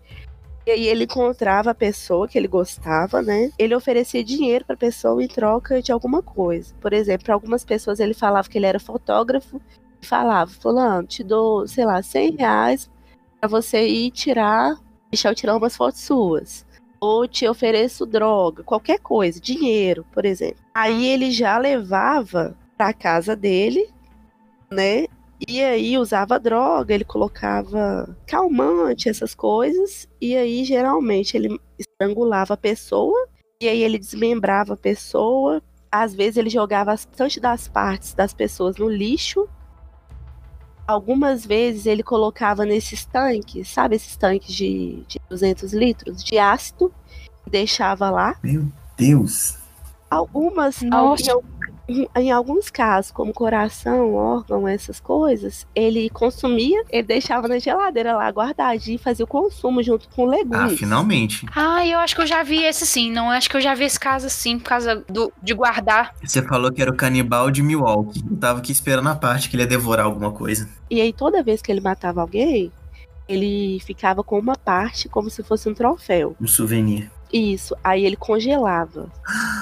[0.67, 3.51] e aí ele encontrava a pessoa que ele gostava, né?
[3.59, 6.75] Ele oferecia dinheiro para a pessoa em troca de alguma coisa.
[6.81, 9.61] Por exemplo, para algumas pessoas ele falava que ele era fotógrafo
[10.01, 12.91] falava, fulano, te dou, sei lá, 100 reais
[13.41, 14.77] para você ir tirar,
[15.11, 16.67] deixar eu tirar umas fotos suas.
[17.01, 20.59] Ou te ofereço droga, qualquer coisa, dinheiro, por exemplo.
[20.75, 23.89] Aí ele já levava para casa dele,
[24.71, 25.07] né?
[25.47, 30.09] E aí usava droga, ele colocava calmante, essas coisas.
[30.21, 33.29] E aí, geralmente, ele estrangulava a pessoa.
[33.61, 35.63] E aí ele desmembrava a pessoa.
[35.91, 39.49] Às vezes ele jogava bastante das partes das pessoas no lixo.
[40.89, 46.91] Algumas vezes ele colocava nesses tanques, sabe esses tanques de, de 200 litros de ácido,
[47.47, 48.35] e deixava lá.
[48.43, 48.65] Meu
[48.97, 49.59] Deus!
[50.11, 51.33] Algumas, Nossa.
[51.33, 51.45] al-
[52.15, 58.29] em alguns casos, como coração, órgão, essas coisas, ele consumia, ele deixava na geladeira lá
[58.29, 60.75] guardadinho e fazia o consumo junto com legumes.
[60.75, 61.47] Ah, finalmente.
[61.55, 63.11] Ah, eu acho que eu já vi esse sim.
[63.11, 66.15] Não, acho que eu já vi esse caso assim, por causa do, de guardar.
[66.23, 68.23] Você falou que era o canibal de Milwaukee.
[68.31, 70.69] Eu tava aqui esperando a parte que ele ia devorar alguma coisa.
[70.91, 72.71] E aí, toda vez que ele matava alguém,
[73.29, 76.37] ele ficava com uma parte como se fosse um troféu.
[76.41, 77.11] Um souvenir.
[77.33, 77.77] Isso.
[77.83, 79.11] Aí ele congelava.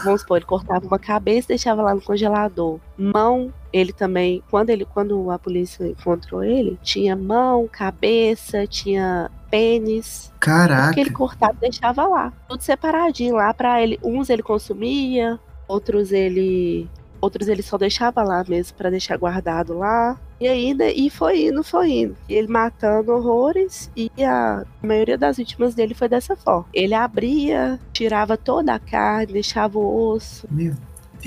[0.04, 2.78] Vamos supor, ele cortava uma cabeça e deixava lá no congelador.
[2.96, 10.32] Mão, ele também, quando ele, quando a polícia encontrou ele, tinha mão, cabeça, tinha pênis.
[10.38, 10.94] Caraca.
[10.94, 12.32] que ele cortava e deixava lá.
[12.48, 13.98] Tudo separadinho lá para ele.
[14.02, 16.88] Uns ele consumia, outros ele.
[17.20, 20.18] Outros ele só deixava lá mesmo para deixar guardado lá.
[20.38, 22.16] E aí, né, e foi indo, foi indo.
[22.28, 26.66] Ele matando horrores e a maioria das vítimas dele foi dessa forma.
[26.74, 30.74] Ele abria, tirava toda a carne, deixava o osso, Meu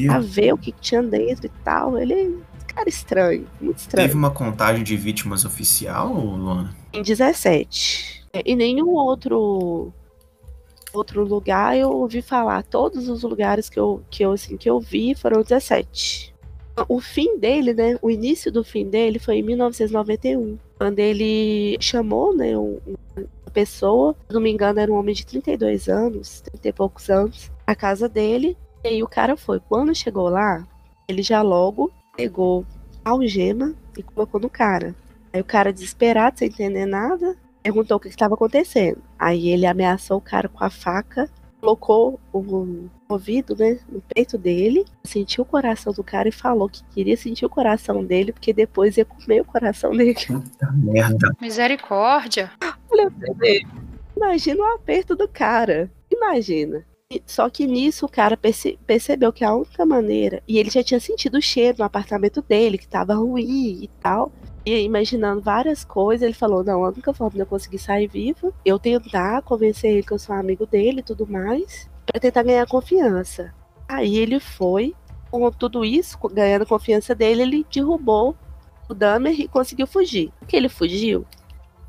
[0.05, 0.29] pra Deus.
[0.29, 1.97] ver o que tinha dentro e tal.
[1.97, 2.37] Ele,
[2.67, 4.07] cara estranho, muito estranho.
[4.07, 6.75] Teve uma contagem de vítimas oficial, Luana?
[6.93, 8.27] Em 17.
[8.45, 9.91] E nenhum outro
[10.93, 12.63] outro lugar eu ouvi falar.
[12.63, 16.33] Todos os lugares que eu, que eu, assim, que eu vi foram 17.
[16.87, 17.97] O fim dele, né?
[18.01, 20.57] O início do fim dele foi em 1991.
[20.77, 22.57] Quando ele chamou, né?
[22.57, 22.79] um-
[23.17, 27.09] uma pessoa, se não me engano, era um homem de 32 anos, 30 e poucos
[27.09, 28.55] anos, a casa dele.
[28.83, 29.59] E aí o cara foi.
[29.59, 30.65] Quando chegou lá,
[31.07, 32.65] ele já logo pegou
[33.03, 34.93] a algema e colocou no cara.
[35.33, 38.97] Aí o cara, desesperado, sem entender nada, perguntou o que estava acontecendo.
[39.17, 41.29] Aí ele ameaçou o cara com a faca,
[41.59, 46.83] colocou o ouvido, né, no peito dele, sentiu o coração do cara e falou que
[46.93, 50.15] queria sentir o coração dele, porque depois ia comer o coração dele.
[50.27, 51.35] Puta merda.
[51.41, 52.51] Misericórdia.
[52.91, 53.61] Olha pra você ver.
[54.15, 55.89] Imagina o aperto do cara.
[56.11, 56.85] Imagina.
[57.25, 60.43] Só que nisso o cara perce- percebeu que a única maneira.
[60.47, 64.31] E ele já tinha sentido o cheiro no apartamento dele, que tava ruim e tal.
[64.77, 68.77] Imaginando várias coisas, ele falou: Não, a única forma de eu conseguir sair vivo, eu
[68.77, 73.53] tentar convencer ele que eu sou amigo dele e tudo mais, pra tentar ganhar confiança.
[73.87, 74.95] Aí ele foi,
[75.31, 78.35] com tudo isso, ganhando confiança dele, ele derrubou
[78.87, 80.31] o Dahmer e conseguiu fugir.
[80.47, 81.25] Que ele fugiu?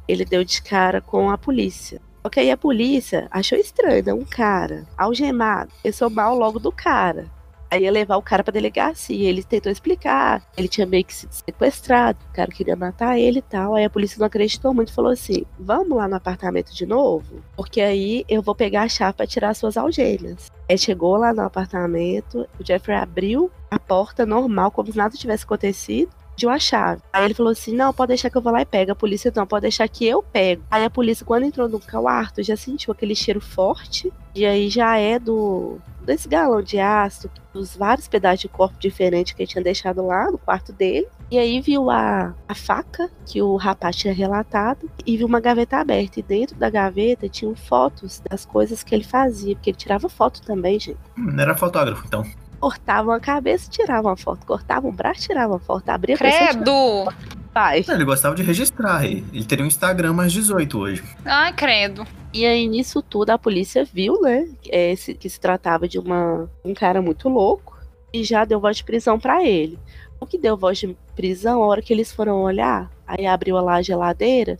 [0.06, 2.00] Ele deu de cara com a polícia.
[2.30, 4.12] Que aí a polícia achou estranho, né?
[4.12, 5.72] Um cara algemado.
[5.82, 7.26] Pensou mal logo do cara.
[7.70, 9.28] Aí ia levar o cara pra delegacia.
[9.28, 10.42] Ele tentou explicar.
[10.56, 12.18] Ele tinha meio que sido sequestrado.
[12.30, 13.74] O cara queria matar ele e tal.
[13.74, 17.42] Aí a polícia não acreditou muito e falou assim: Vamos lá no apartamento de novo?
[17.56, 20.50] Porque aí eu vou pegar a chave pra tirar suas algemas.
[20.68, 22.46] Aí chegou lá no apartamento.
[22.58, 26.10] O Jeffrey abriu a porta normal, como se nada tivesse acontecido
[26.40, 27.02] pediu a chave.
[27.12, 28.92] Aí ele falou assim: não, pode deixar que eu vou lá e pego.
[28.92, 30.62] A polícia não, pode deixar que eu pego.
[30.70, 34.10] Aí a polícia, quando entrou no quarto, já sentiu aquele cheiro forte.
[34.34, 35.78] E aí já é do.
[36.02, 40.30] desse galão de ácido, dos vários pedaços de corpo diferentes que ele tinha deixado lá
[40.30, 41.06] no quarto dele.
[41.30, 45.76] E aí viu a, a faca que o rapaz tinha relatado e viu uma gaveta
[45.78, 46.18] aberta.
[46.18, 50.42] E dentro da gaveta tinham fotos das coisas que ele fazia, porque ele tirava foto
[50.42, 52.24] também, gente Hum, Não era fotógrafo, então.
[52.58, 56.48] cortavam a cabeça, tiravam a foto, cortavam um braço, tiravam a foto, abria a pessoa,
[56.48, 57.39] Credo.
[57.52, 57.84] Pai.
[57.86, 59.04] Não, ele gostava de registrar.
[59.04, 61.02] Ele teria um Instagram mais 18 hoje.
[61.24, 62.06] Ai, credo.
[62.32, 66.48] E aí, nisso tudo, a polícia viu, né, é, se- que se tratava de uma,
[66.64, 67.76] um cara muito louco
[68.12, 69.78] e já deu voz de prisão pra ele.
[70.20, 73.76] O que deu voz de prisão, a hora que eles foram olhar, aí abriu lá
[73.76, 74.58] a geladeira,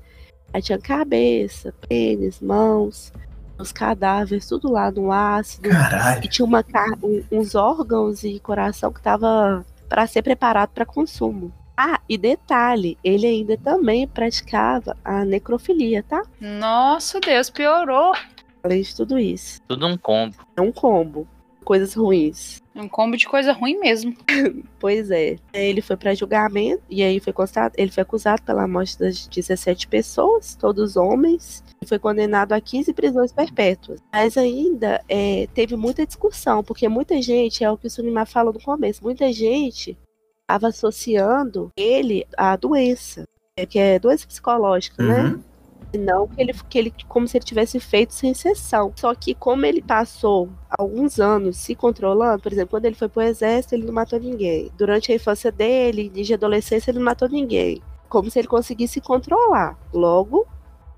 [0.53, 3.13] aí tinha cabeça, pênis, mãos,
[3.59, 5.69] os cadáveres, tudo lá no ácido.
[5.69, 6.25] Caralho.
[6.25, 6.65] E tinha uma,
[7.03, 11.53] um- uns órgãos e coração que tava para ser preparado para consumo.
[11.83, 16.23] Ah, e detalhe, ele ainda também praticava a necrofilia, tá?
[16.39, 18.13] Nossa, Deus, piorou.
[18.63, 19.63] Além de tudo isso.
[19.67, 20.37] Tudo um combo.
[20.55, 21.27] É um combo.
[21.65, 22.61] coisas ruins.
[22.77, 24.15] Um combo de coisa ruim mesmo.
[24.79, 25.37] Pois é.
[25.55, 29.89] Ele foi para julgamento e aí foi constatado, ele foi acusado pela morte das 17
[29.89, 34.01] pessoas, todos homens, e foi condenado a 15 prisões perpétuas.
[34.13, 38.53] Mas ainda é, teve muita discussão, porque muita gente, é o que o Sunimar falou
[38.53, 39.97] no começo, muita gente
[40.51, 43.25] estava associando ele à doença,
[43.57, 45.23] é, que é doença psicológica, né?
[45.25, 45.43] Uhum.
[45.99, 48.93] Não que ele, que ele, como se ele tivesse feito sem exceção.
[48.97, 50.49] Só que como ele passou
[50.79, 54.71] alguns anos se controlando, por exemplo, quando ele foi pro exército, ele não matou ninguém.
[54.77, 57.83] Durante a infância dele, de adolescência, ele não matou ninguém.
[58.09, 59.77] Como se ele conseguisse controlar.
[59.93, 60.47] Logo,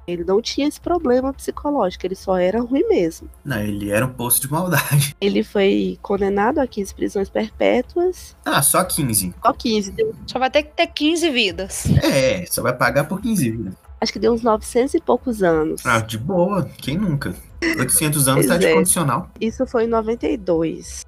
[0.06, 3.28] ele não tinha esse problema psicológico, ele só era ruim mesmo.
[3.44, 5.14] Não, ele era um poço de maldade.
[5.20, 8.36] Ele foi condenado a 15 prisões perpétuas.
[8.44, 9.34] Ah, só 15.
[9.42, 11.86] Só 15, deu, Só vai ter que ter 15 vidas.
[12.02, 13.74] É, só vai pagar por 15 vidas.
[14.00, 15.84] acho que deu uns 900 e poucos anos.
[15.86, 16.68] Ah, de boa.
[16.78, 17.34] Quem nunca?
[17.62, 18.74] 800 anos tá de é.
[18.74, 19.30] condicional.
[19.40, 21.04] Isso foi em 92.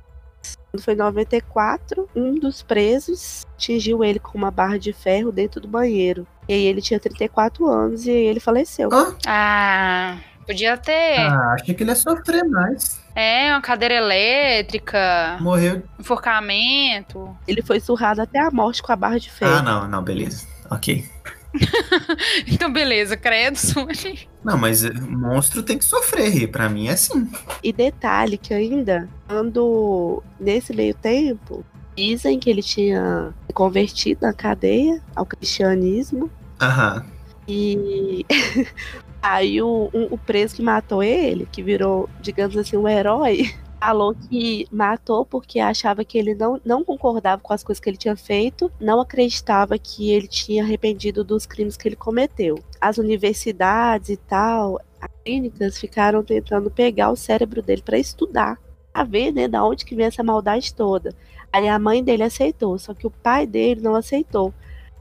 [0.75, 5.61] Quando foi em 94, um dos presos atingiu ele com uma barra de ferro dentro
[5.61, 6.27] do banheiro.
[6.49, 8.89] E aí ele tinha 34 anos e aí ele faleceu.
[8.93, 11.21] Ah, Ah, podia ter.
[11.21, 13.01] ah, achei que ele ia sofrer mais.
[13.15, 15.81] É, uma cadeira elétrica, Morreu.
[16.01, 17.37] enforcamento.
[17.47, 19.53] Ele foi surrado até a morte com a barra de ferro.
[19.55, 20.45] Ah, não, não, beleza.
[20.73, 21.05] Ok.
[22.47, 24.29] Então, beleza, credo, Sony.
[24.45, 26.49] Não, mas monstro tem que sofrer.
[26.49, 27.29] Pra mim é assim.
[27.63, 31.65] E detalhe que ainda, quando nesse meio tempo,
[31.97, 36.31] dizem que ele tinha se convertido na cadeia ao cristianismo.
[36.61, 37.05] Aham.
[37.49, 38.25] E
[39.23, 44.15] aí o, um- o preso que matou ele, que virou, digamos assim, um herói, falou
[44.15, 48.17] que matou porque achava que ele não, não concordava com as coisas que ele tinha
[48.17, 52.59] feito, não acreditava que ele tinha arrependido dos crimes que ele cometeu.
[52.81, 58.59] As universidades e tal, as clínicas ficaram tentando pegar o cérebro dele para estudar,
[58.93, 61.15] a ver, né, da onde que vem essa maldade toda.
[61.53, 64.53] Aí a mãe dele aceitou, só que o pai dele não aceitou,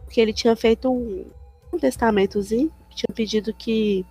[0.04, 1.26] porque ele tinha feito um,
[1.72, 4.06] um testamentozinho tinha pedido que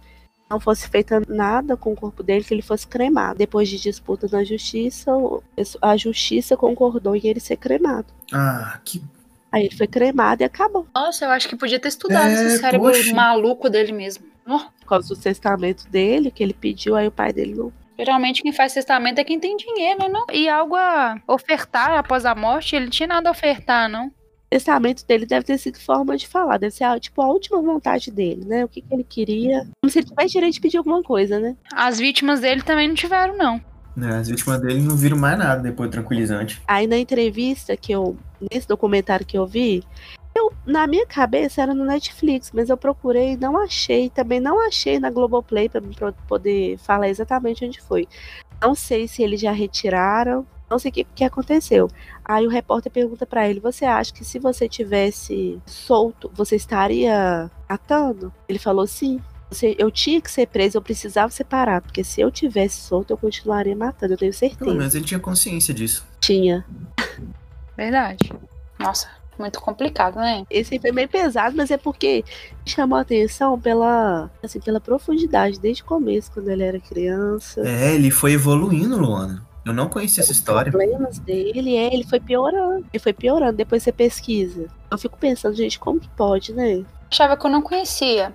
[0.53, 3.39] não fosse feito nada com o corpo dele, que ele fosse cremado.
[3.39, 5.11] Depois de disputa na justiça,
[5.81, 8.07] a justiça concordou em ele ser cremado.
[8.33, 9.03] Ah, que.
[9.51, 10.87] Aí ele foi cremado e acabou.
[10.95, 13.15] Nossa, eu acho que podia ter estudado É, esse cérebro poxa.
[13.15, 14.25] maluco dele mesmo.
[14.47, 17.73] Ó, Por causa do testamento dele, que ele pediu, aí o pai dele não.
[17.99, 20.09] geralmente quem faz testamento é quem tem dinheiro, né?
[20.09, 20.25] Não?
[20.33, 24.11] E algo a ofertar após a morte, ele tinha nada a ofertar, não.
[24.53, 28.11] O testamento dele deve ter sido forma de falar, deve ser tipo a última vontade
[28.11, 28.67] dele, né?
[28.67, 29.67] O que, que ele queria.
[29.81, 31.57] Como se ele tivesse direito de pedir alguma coisa, né?
[31.73, 33.59] As vítimas dele também não tiveram, não.
[33.97, 36.61] né, as vítimas dele não viram mais nada depois do tranquilizante.
[36.69, 38.15] Aí na entrevista que eu.
[38.53, 39.83] Nesse documentário que eu vi,
[40.35, 44.11] eu, na minha cabeça era no Netflix, mas eu procurei e não achei.
[44.11, 48.07] Também não achei na Globoplay pro- poder falar exatamente onde foi.
[48.61, 50.47] Não sei se eles já retiraram.
[50.69, 51.89] Não sei o que, que aconteceu.
[52.25, 57.51] Aí o repórter pergunta pra ele: Você acha que se você tivesse solto, você estaria
[57.69, 58.33] matando?
[58.49, 59.21] Ele falou sim.
[59.79, 63.77] Eu tinha que ser preso, eu precisava separar, porque se eu tivesse solto, eu continuaria
[63.77, 64.75] matando, eu tenho Pelo certeza.
[64.75, 66.07] menos ele tinha consciência disso.
[66.21, 66.65] Tinha.
[67.77, 68.33] Verdade.
[68.79, 69.09] Nossa,
[69.39, 70.45] muito complicado, né?
[70.49, 72.25] Esse foi bem pesado, mas é porque
[72.65, 77.61] chamou a atenção pela, assim, pela profundidade desde o começo, quando ele era criança.
[77.67, 79.47] É, ele foi evoluindo, Luana.
[79.65, 80.73] Eu não conhecia essa história.
[80.73, 82.85] problemas dele, é, ele foi piorando.
[82.93, 84.67] Ele foi piorando, depois você pesquisa.
[84.91, 86.85] Eu fico pensando, gente, como que pode, né?
[87.11, 88.35] Achava que eu não conhecia.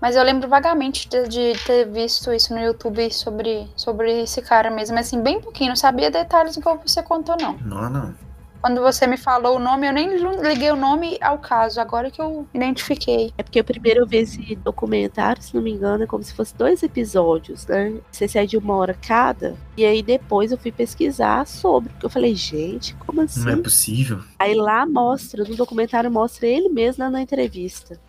[0.00, 4.70] Mas eu lembro vagamente de, de ter visto isso no YouTube sobre, sobre esse cara
[4.70, 4.94] mesmo.
[4.94, 5.70] Mas assim, bem pouquinho.
[5.70, 7.56] Não sabia detalhes igual você contou, não.
[7.58, 8.25] Não, não.
[8.66, 11.80] Quando você me falou o nome, eu nem liguei o nome ao caso.
[11.80, 13.32] Agora que eu identifiquei.
[13.38, 16.52] É porque primeiro eu vi esse documentário, se não me engano, é como se fosse
[16.52, 17.94] dois episódios, né?
[18.10, 19.54] Se é de uma hora cada.
[19.76, 23.44] E aí depois eu fui pesquisar sobre, porque eu falei, gente, como assim?
[23.44, 24.18] Não é possível.
[24.36, 28.00] Aí lá mostra, no documentário mostra ele mesmo na, na entrevista.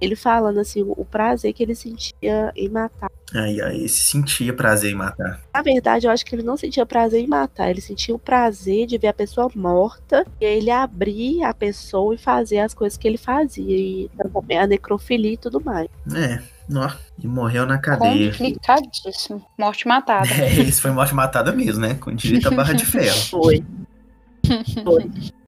[0.00, 3.10] Ele falando assim, o, prazer que ele sentia em matar.
[3.34, 5.40] Aí, aí, esse sentia prazer em matar.
[5.52, 8.86] Na verdade, eu acho que ele não sentia prazer em matar, ele sentia o prazer
[8.86, 12.96] de ver a pessoa morta e aí ele abrir a pessoa e fazer as coisas
[12.96, 15.88] que ele fazia, e também a necrofilia e tudo mais.
[16.14, 16.40] É,
[16.74, 16.90] ó.
[17.18, 18.30] E morreu na cadeia.
[18.32, 19.44] Complicadíssimo.
[19.58, 20.28] Morte matada.
[20.36, 21.94] É, esse foi morte matada mesmo, né?
[21.94, 23.16] Com direito à barra de ferro.
[23.30, 23.64] Foi.
[24.84, 25.10] Foi.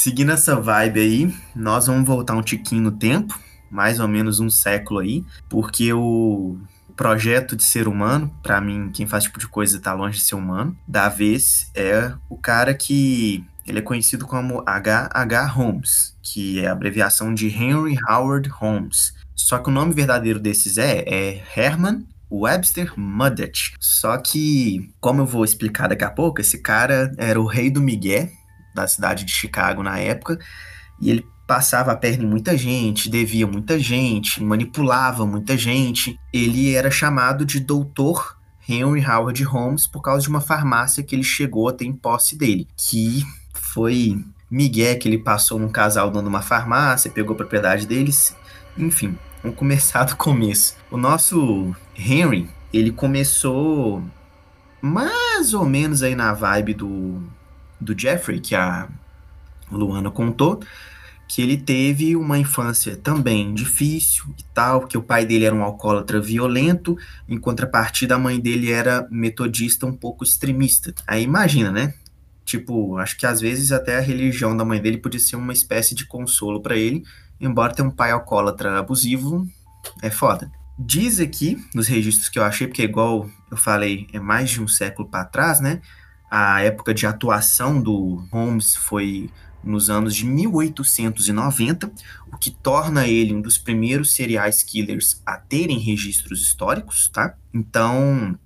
[0.00, 3.38] Seguindo essa vibe aí, nós vamos voltar um tiquinho no tempo,
[3.70, 6.56] mais ou menos um século aí, porque o
[6.96, 10.36] projeto de ser humano, pra mim, quem faz tipo de coisa tá longe de ser
[10.36, 15.46] humano, da vez é o cara que ele é conhecido como H.H.
[15.48, 19.12] Holmes, que é a abreviação de Henry Howard Holmes.
[19.36, 23.74] Só que o nome verdadeiro desses é, é Herman Webster Mudgett.
[23.78, 27.82] Só que, como eu vou explicar daqui a pouco, esse cara era o rei do
[27.82, 28.30] Miguel,
[28.82, 30.38] da cidade de Chicago na época,
[31.00, 36.16] e ele passava a perna em muita gente, devia muita gente, manipulava muita gente.
[36.32, 38.36] Ele era chamado de Doutor
[38.68, 42.36] Henry Howard Holmes por causa de uma farmácia que ele chegou a ter em posse
[42.36, 47.84] dele, que foi Miguel que ele passou num casal dando uma farmácia, pegou a propriedade
[47.84, 48.36] deles,
[48.78, 50.76] enfim, vamos começar do começo.
[50.88, 54.02] O nosso Henry, ele começou
[54.80, 57.22] mais ou menos aí na vibe do,
[57.80, 58.88] do Jeffrey, que a
[59.70, 60.60] Luana contou,
[61.28, 65.62] que ele teve uma infância também difícil e tal, que o pai dele era um
[65.62, 70.92] alcoólatra violento, em contrapartida a mãe dele era metodista um pouco extremista.
[71.06, 71.94] Aí imagina, né?
[72.44, 75.94] Tipo, acho que às vezes até a religião da mãe dele podia ser uma espécie
[75.94, 77.04] de consolo para ele,
[77.40, 79.46] embora ter um pai alcoólatra abusivo
[80.02, 80.50] é foda.
[80.76, 84.66] Diz aqui, nos registros que eu achei, porque igual eu falei, é mais de um
[84.66, 85.80] século para trás, né?
[86.30, 89.30] A época de atuação do Holmes foi
[89.62, 91.92] nos anos de 1890,
[92.32, 97.34] o que torna ele um dos primeiros serial killers a terem registros históricos, tá?
[97.52, 98.38] Então,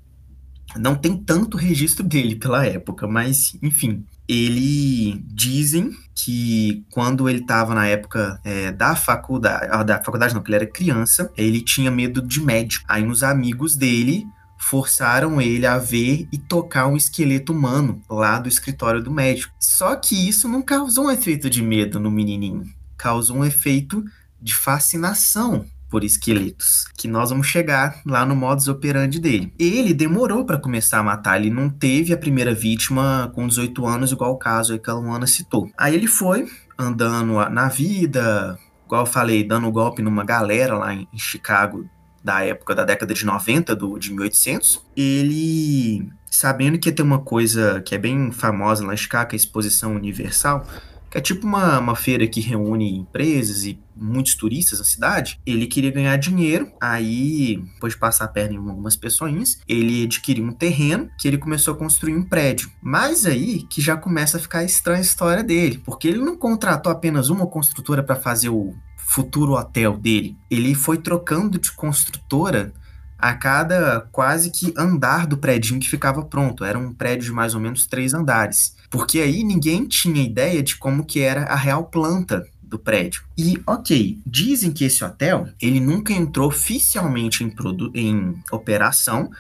[0.77, 4.05] não tem tanto registro dele pela época, mas enfim.
[4.27, 10.43] Ele dizem que quando ele estava na época é, da faculdade, ah, da faculdade não,
[10.43, 12.87] que ele era criança, ele tinha medo de médico.
[12.89, 14.27] Aí uns amigos dele
[14.65, 19.53] forçaram ele a ver e tocar um esqueleto humano lá do escritório do médico.
[19.61, 22.65] Só que isso não causou um efeito de medo no menininho,
[22.97, 24.03] causou um efeito
[24.41, 29.53] de fascinação por esqueletos, que nós vamos chegar lá no modus operandi dele.
[29.59, 34.13] Ele demorou para começar a matar, ele não teve a primeira vítima com 18 anos,
[34.13, 35.71] igual o caso que a Luana citou.
[35.77, 36.49] Aí ele foi
[36.79, 41.89] andando na vida, igual eu falei, dando golpe numa galera lá em Chicago
[42.25, 47.19] da época da década de 90, do, de 1800, ele, sabendo que ia ter uma
[47.19, 50.67] coisa que é bem famosa lá em Chicago, a Exposição Universal,
[51.11, 55.67] que é tipo uma, uma feira que reúne empresas e muitos turistas na cidade, ele
[55.67, 60.53] queria ganhar dinheiro, aí, depois de passar a perna em algumas pessoinhas, ele adquiriu um
[60.53, 62.71] terreno que ele começou a construir um prédio.
[62.83, 66.91] Mas aí que já começa a ficar estranha a história dele, porque ele não contratou
[66.91, 68.75] apenas uma construtora para fazer o
[69.07, 70.37] futuro hotel dele.
[70.51, 72.73] Ele foi trocando de construtora
[73.19, 76.65] a cada quase que andar do prédio que ficava pronto.
[76.65, 78.77] Era um prédio de mais ou menos três andares.
[78.91, 83.23] Porque aí ninguém tinha ideia de como que era a real planta do prédio.
[83.39, 87.55] E, ok, dizem que esse hotel, ele nunca entrou oficialmente em,
[87.95, 89.31] em operação,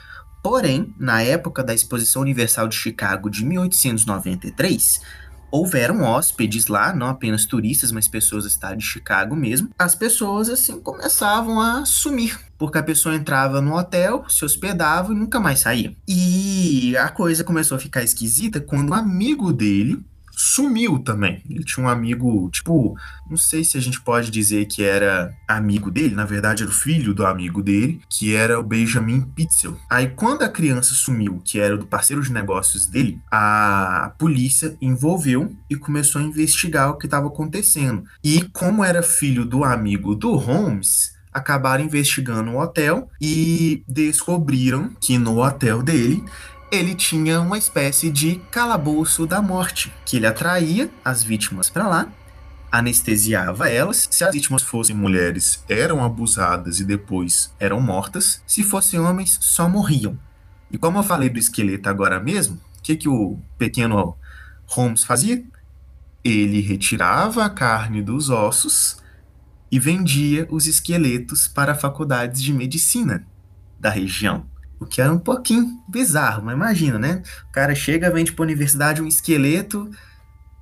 [0.42, 5.00] porém, na época da Exposição Universal de Chicago de 1893,
[5.54, 9.70] houveram hóspedes lá, não apenas turistas, mas pessoas da cidade de Chicago mesmo.
[9.78, 15.16] As pessoas, assim, começavam a sumir, porque a pessoa entrava no hotel, se hospedava e
[15.16, 15.94] nunca mais saía.
[16.08, 20.04] E a coisa começou a ficar esquisita quando um amigo dele
[20.36, 21.42] sumiu também.
[21.48, 22.96] Ele tinha um amigo, tipo,
[23.28, 26.74] não sei se a gente pode dizer que era amigo dele, na verdade era o
[26.74, 29.76] filho do amigo dele, que era o Benjamin Pitzel.
[29.90, 35.54] Aí quando a criança sumiu, que era do parceiro de negócios dele, a polícia envolveu
[35.68, 38.04] e começou a investigar o que estava acontecendo.
[38.22, 45.18] E como era filho do amigo do Holmes, acabaram investigando o hotel e descobriram que
[45.18, 46.24] no hotel dele
[46.70, 52.08] ele tinha uma espécie de calabouço da morte, que ele atraía as vítimas para lá,
[52.70, 54.08] anestesiava elas.
[54.10, 58.42] Se as vítimas fossem mulheres, eram abusadas e depois eram mortas.
[58.46, 60.18] Se fossem homens, só morriam.
[60.70, 64.16] E como eu falei do esqueleto agora mesmo, o que, que o pequeno
[64.66, 65.44] Holmes fazia?
[66.24, 68.96] Ele retirava a carne dos ossos
[69.70, 73.26] e vendia os esqueletos para faculdades de medicina
[73.78, 74.46] da região.
[74.80, 77.22] O que era um pouquinho bizarro, mas imagina, né?
[77.48, 79.90] O cara chega, vende pra universidade um esqueleto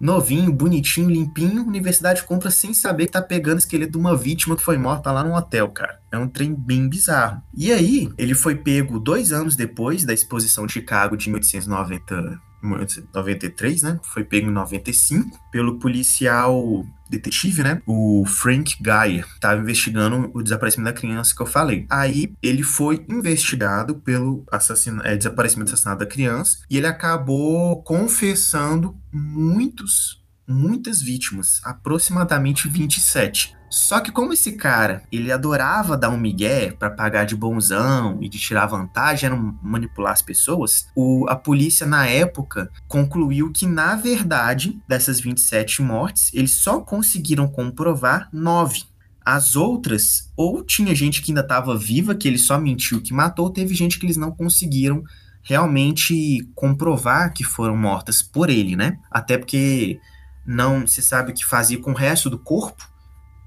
[0.03, 4.17] novinho, bonitinho, limpinho, a universidade compra sem saber que tá pegando o esqueleto de uma
[4.17, 6.01] vítima que foi morta lá no hotel, cara.
[6.11, 7.41] É um trem bem bizarro.
[7.55, 13.83] E aí, ele foi pego dois anos depois da exposição de Chicago de 1890 93,
[13.83, 14.01] né?
[14.03, 17.83] Foi pego em 95 pelo policial detetive, né?
[17.87, 21.87] O Frank Geyer estava investigando o desaparecimento da criança que eu falei.
[21.91, 28.97] Aí ele foi investigado pelo assassino, é, desaparecimento assassinato da criança e ele acabou confessando
[29.13, 30.22] muitos
[30.53, 33.57] muitas vítimas, aproximadamente 27.
[33.73, 38.29] Só que como esse cara, ele adorava dar um migué para pagar de bonzão e
[38.29, 43.97] de tirar vantagem, era manipular as pessoas, o, a polícia na época concluiu que na
[43.97, 48.83] verdade, dessas 27 mortes, eles só conseguiram comprovar nove.
[49.25, 53.47] As outras, ou tinha gente que ainda estava viva, que ele só mentiu que matou,
[53.47, 55.03] ou teve gente que eles não conseguiram
[55.43, 58.99] realmente comprovar que foram mortas por ele, né?
[59.11, 59.99] Até porque
[60.45, 62.89] não se sabe o que fazia com o resto do corpo,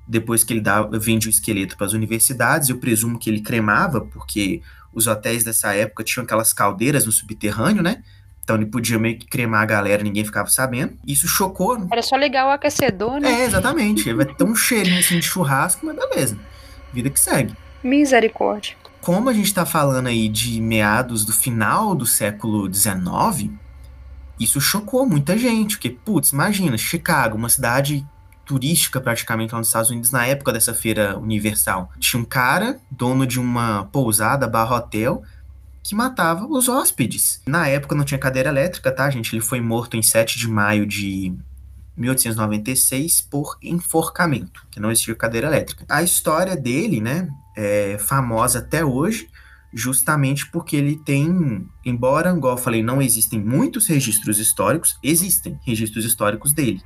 [0.07, 4.01] depois que ele dava, vende o esqueleto para as universidades, eu presumo que ele cremava,
[4.01, 4.61] porque
[4.93, 8.03] os hotéis dessa época tinham aquelas caldeiras no subterrâneo, né?
[8.43, 10.95] Então ele podia meio que cremar a galera, ninguém ficava sabendo.
[11.05, 11.79] Isso chocou.
[11.79, 11.87] Né?
[11.91, 13.41] Era só ligar o aquecedor, né?
[13.41, 14.13] É, exatamente.
[14.13, 16.37] Vai ter um cheirinho assim de churrasco, mas beleza.
[16.93, 17.55] Vida que segue.
[17.83, 18.75] Misericórdia.
[19.01, 23.51] Como a gente tá falando aí de meados do final do século XIX,
[24.39, 25.75] isso chocou muita gente.
[25.75, 28.05] Porque, putz, imagina, Chicago, uma cidade
[28.45, 31.91] turística praticamente lá nos Estados Unidos na época dessa feira universal.
[31.99, 35.23] Tinha um cara, dono de uma pousada barra hotel,
[35.83, 37.41] que matava os hóspedes.
[37.47, 39.33] Na época não tinha cadeira elétrica, tá, gente?
[39.33, 41.33] Ele foi morto em 7 de maio de
[41.97, 45.85] 1896 por enforcamento, que não existia cadeira elétrica.
[45.87, 49.29] A história dele, né, é famosa até hoje,
[49.73, 56.05] justamente porque ele tem, embora, igual eu falei, não existem muitos registros históricos, existem registros
[56.05, 56.81] históricos dele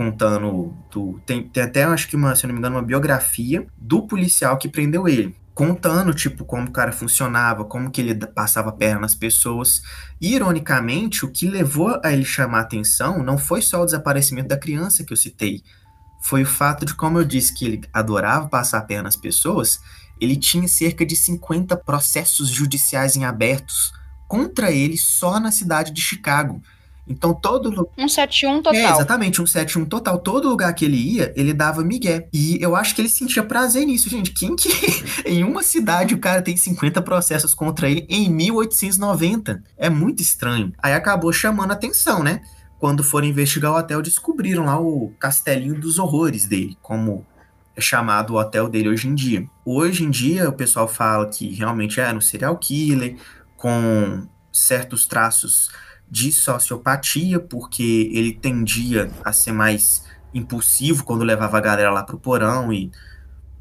[0.00, 0.74] contando.
[0.90, 4.56] Do, tem, tem até, acho que, uma, se não me engano, uma biografia do policial
[4.56, 5.36] que prendeu ele.
[5.52, 9.82] Contando, tipo, como o cara funcionava, como que ele passava a perna nas pessoas.
[10.18, 14.56] E, ironicamente, o que levou a ele chamar atenção não foi só o desaparecimento da
[14.56, 15.62] criança que eu citei.
[16.22, 19.80] Foi o fato de, como eu disse, que ele adorava passar a perna nas pessoas,
[20.20, 23.92] ele tinha cerca de 50 processos judiciais em abertos
[24.28, 26.62] contra ele só na cidade de Chicago.
[27.10, 28.80] Então todo um 71 total.
[28.80, 30.18] É, exatamente, um 71 total.
[30.18, 32.28] Todo lugar que ele ia, ele dava migué.
[32.32, 34.30] E eu acho que ele sentia prazer nisso, gente.
[34.30, 34.68] Quem que
[35.26, 39.60] em uma cidade o cara tem 50 processos contra ele em 1890?
[39.76, 40.72] É muito estranho.
[40.78, 42.42] Aí acabou chamando atenção, né?
[42.78, 47.26] Quando foram investigar o hotel, descobriram lá o castelinho dos horrores dele, como
[47.80, 49.46] chamado o hotel dele hoje em dia.
[49.64, 53.16] Hoje em dia, o pessoal fala que realmente era um serial killer
[53.56, 55.70] com certos traços
[56.10, 60.04] de sociopatia, porque ele tendia a ser mais
[60.34, 62.90] impulsivo quando levava a galera lá pro porão e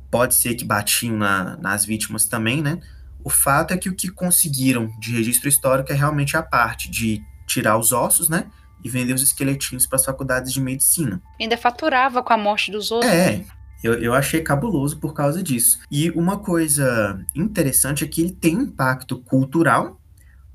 [0.09, 2.80] pode ser que batiam na, nas vítimas também, né?
[3.24, 7.22] O fato é que o que conseguiram de registro histórico é realmente a parte de
[7.45, 8.45] tirar os ossos, né?
[8.84, 11.22] E vender os esqueletinhos para as faculdades de medicina.
[11.39, 13.11] Ainda faturava com a morte dos outros.
[13.11, 13.43] É,
[13.84, 15.80] eu, eu achei cabuloso por causa disso.
[15.89, 19.99] E uma coisa interessante é que ele tem impacto cultural,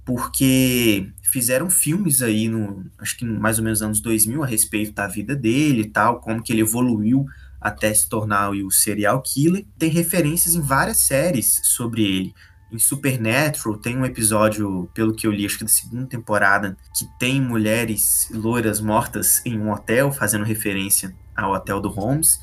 [0.04, 5.06] porque fizeram filmes aí no, acho que mais ou menos anos 2000 a respeito da
[5.06, 7.26] vida dele e tal, como que ele evoluiu
[7.60, 9.64] até se tornar o serial killer.
[9.78, 12.34] Tem referências em várias séries sobre ele.
[12.70, 17.06] Em Supernatural tem um episódio, pelo que eu li, acho que da segunda temporada, que
[17.18, 22.38] tem mulheres loiras mortas em um hotel, fazendo referência ao hotel do Holmes.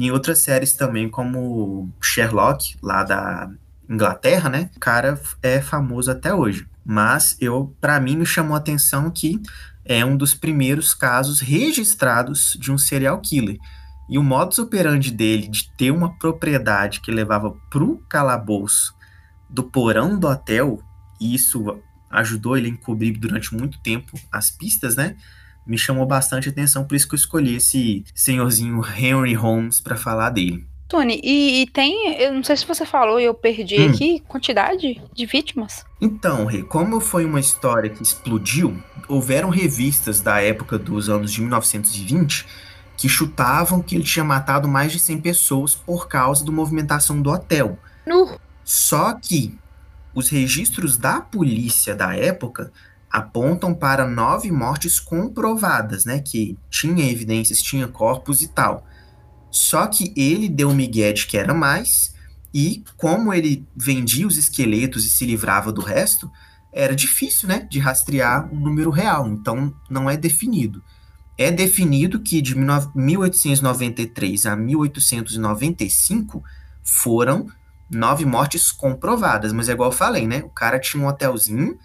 [0.00, 3.50] Em outras séries também, como Sherlock, lá da
[3.86, 4.70] Inglaterra, né?
[4.74, 6.66] O cara é famoso até hoje.
[6.82, 9.38] Mas eu, para mim, me chamou a atenção que
[9.84, 13.58] é um dos primeiros casos registrados de um serial killer.
[14.08, 18.96] E o modus operandi dele de ter uma propriedade que levava pro calabouço
[19.50, 20.82] do porão do hotel,
[21.20, 21.78] e isso
[22.10, 25.14] ajudou ele a encobrir durante muito tempo as pistas, né?
[25.70, 30.30] Me chamou bastante atenção, por isso que eu escolhi esse senhorzinho Henry Holmes para falar
[30.30, 30.66] dele.
[30.88, 33.88] Tony, e, e, tem, eu não sei se você falou e eu perdi hum.
[33.88, 35.84] aqui, quantidade de vítimas?
[36.00, 41.40] Então, Rê, como foi uma história que explodiu, houveram revistas da época dos anos de
[41.40, 42.48] 1920
[42.96, 47.30] que chutavam que ele tinha matado mais de 100 pessoas por causa da movimentação do
[47.30, 47.78] hotel.
[48.04, 48.40] No.
[48.64, 49.56] Só que
[50.12, 52.72] os registros da polícia da época
[53.10, 56.20] apontam para nove mortes comprovadas, né?
[56.20, 58.86] Que tinha evidências, tinha corpos e tal.
[59.50, 62.14] Só que ele deu migué de que era mais,
[62.54, 66.30] e como ele vendia os esqueletos e se livrava do resto,
[66.72, 70.80] era difícil, né, de rastrear um número real, então não é definido.
[71.36, 76.44] É definido que de 1893 a 1895
[76.82, 77.48] foram
[77.90, 80.42] nove mortes comprovadas, mas é igual eu falei, né?
[80.44, 81.76] O cara tinha um hotelzinho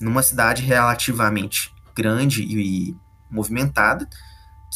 [0.00, 2.94] numa cidade relativamente grande e
[3.30, 4.08] movimentada,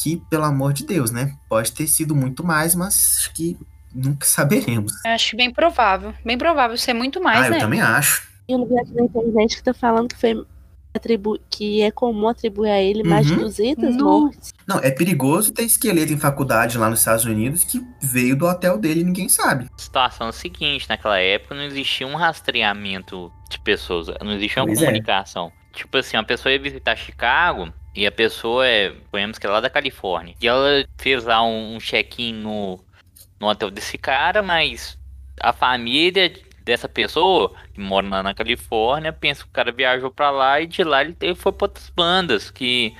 [0.01, 1.33] que, pelo amor de Deus, né?
[1.49, 3.57] Pode ter sido muito mais, mas acho que
[3.93, 4.91] nunca saberemos.
[5.05, 6.13] Acho bem provável.
[6.25, 7.57] Bem provável ser muito mais, ah, né?
[7.57, 8.27] eu também acho.
[8.47, 10.45] Tem um lugar na internet que tá falando que foi
[10.93, 13.39] atribu que é comum atribuir a ele mais de Uhum.
[13.39, 14.03] 200 Nu.
[14.21, 14.53] mortes.
[14.65, 18.77] Não, é perigoso ter esqueleto em faculdade lá nos Estados Unidos que veio do hotel
[18.77, 19.65] dele e ninguém sabe.
[19.75, 24.61] A situação é a seguinte, naquela época não existia um rastreamento de pessoas, não existia
[24.61, 24.85] uma Pois é.
[24.85, 25.51] comunicação.
[25.73, 29.59] Tipo assim, uma pessoa ia visitar Chicago e a pessoa é, suponhamos que é lá
[29.59, 30.35] da Califórnia.
[30.41, 32.79] E ela fez lá um, um check-in no,
[33.39, 34.97] no hotel desse cara, mas
[35.39, 36.31] a família
[36.63, 40.65] dessa pessoa que mora lá na Califórnia pensa que o cara viajou pra lá e
[40.65, 42.95] de lá ele, ele foi pra outras bandas que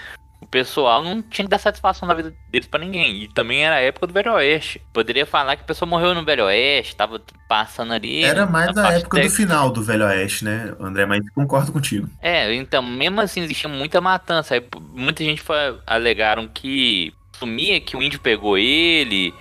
[0.46, 3.24] o pessoal não tinha que dar satisfação na vida deles pra ninguém.
[3.24, 4.80] E também era a época do Velho Oeste.
[4.93, 7.20] Poderia falar que a pessoa morreu no Velho Oeste, tava
[7.50, 8.24] passando ali.
[8.24, 11.08] Era mais parte época do final do Velho Oeste, né, André?
[11.08, 12.08] Mas concordo contigo.
[12.22, 14.54] É, então, mesmo assim existia muita matança.
[14.54, 19.34] Aí, muita gente foi, alegaram que sumia que o índio pegou ele,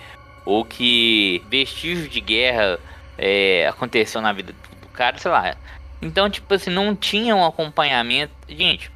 [0.43, 2.79] ou que vestígios de guerra
[3.15, 5.55] é, aconteceu na vida do cara, sei lá.
[6.01, 8.33] Então, tipo assim, não tinha um acompanhamento.
[8.49, 8.91] Gente,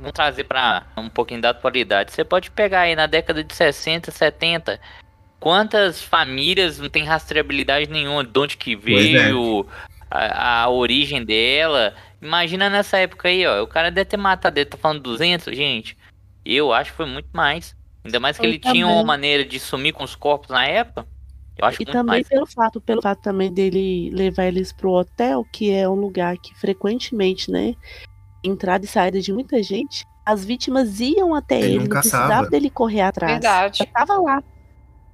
[0.00, 2.12] vamos trazer pra um pouquinho da atualidade.
[2.12, 4.80] Você pode pegar aí na década de 60, 70.
[5.38, 8.76] Quantas famílias não tem rastreabilidade nenhuma de onde que é.
[8.76, 9.66] veio,
[10.10, 11.94] a, a origem dela.
[12.20, 13.62] Imagina nessa época aí, ó.
[13.62, 15.96] O cara deve ter matado, ele tá falando 200, gente.
[16.44, 17.76] Eu acho que foi muito mais.
[18.04, 18.84] Ainda mais que Eu ele tinha também.
[18.84, 21.06] uma maneira de sumir com os corpos na época.
[21.56, 22.28] Eu acho E muito também mais.
[22.28, 26.54] pelo fato, pelo fato também dele levar eles pro hotel, que é um lugar que
[26.58, 27.74] frequentemente, né,
[28.42, 32.24] entrada e saída de muita gente, as vítimas iam até Ele ele, não caçava.
[32.26, 33.32] precisava dele correr atrás.
[33.32, 33.78] Verdade.
[33.78, 34.42] Já tava lá.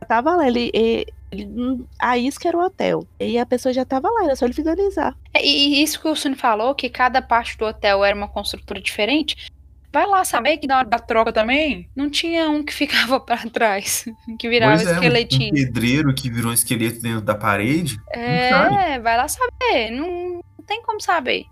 [0.01, 0.47] Já tava lá.
[0.47, 3.07] Ele, ele, ele- hum, a isca era o hotel.
[3.19, 5.17] E a pessoa já tava lá, era só ele finalizar.
[5.35, 8.81] É, E isso que o Suni falou, que cada parte do hotel era uma construtora
[8.81, 9.51] diferente.
[9.93, 13.39] Vai lá saber que na hora da troca também não tinha um que ficava pra
[13.49, 14.05] trás,
[14.39, 15.55] que virava Pois é, um- um esqueletinho.
[15.55, 17.97] pedreiro que virou um esqueleto dentro da parede.
[18.11, 19.91] É, vai lá saber.
[19.93, 21.45] Não, não tem como saber.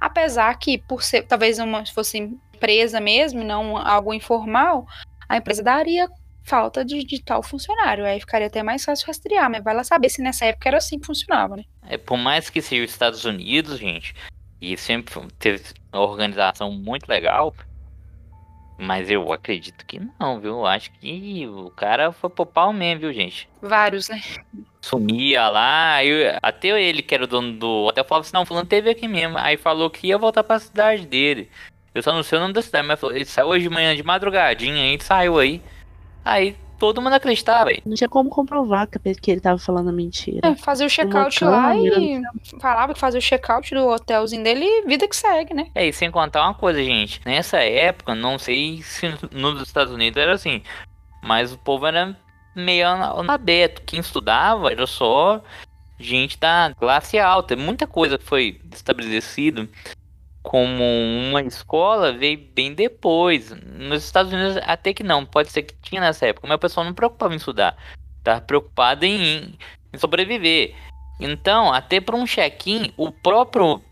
[0.00, 4.86] Apesar que, por ser talvez uma se fosse empresa mesmo, não algo informal,
[5.28, 6.08] a empresa daria
[6.48, 8.04] falta de, de tal funcionário.
[8.04, 10.98] Aí ficaria até mais fácil rastrear, mas vai lá saber se nessa época era assim
[10.98, 11.64] que funcionava, né?
[11.86, 14.14] É, por mais que seja os Estados Unidos, gente,
[14.60, 17.54] e sempre teve uma organização muito legal,
[18.78, 20.64] mas eu acredito que não, viu?
[20.64, 23.48] Acho que o cara foi pro pau mesmo, viu, gente?
[23.60, 24.20] Vários, né?
[24.80, 26.10] Sumia lá, aí
[26.42, 29.36] até ele, que era o dono do hotel, falava assim, não, fulano teve aqui mesmo.
[29.38, 31.50] Aí falou que ia voltar pra cidade dele.
[31.94, 33.94] Eu só não sei o nome da cidade, mas falou, ele saiu hoje de manhã
[33.96, 35.60] de madrugadinha, aí saiu aí.
[36.24, 37.70] Aí todo mundo acreditava.
[37.84, 38.88] Não tinha como comprovar
[39.20, 40.48] que ele tava falando mentira.
[40.48, 42.22] É, fazia o check-out lá e
[42.60, 45.68] falava que fazia o check-out do hotelzinho dele e vida que segue, né?
[45.74, 47.20] É, e sem contar uma coisa, gente.
[47.26, 50.62] Nessa época, não sei se nos Estados Unidos era assim,
[51.22, 52.16] mas o povo era
[52.58, 53.82] meio analfabeto.
[53.82, 55.42] Quem estudava era só
[55.98, 57.56] gente da classe alta.
[57.56, 59.68] Muita coisa foi estabelecido
[60.42, 63.50] como uma escola veio bem depois.
[63.50, 66.86] Nos Estados Unidos até que não, pode ser que tinha nessa época, mas o pessoal
[66.86, 67.76] não preocupava em estudar.
[68.24, 69.58] Tava preocupado em,
[69.92, 70.74] em sobreviver.
[71.20, 73.82] Então, até para um check-in, o próprio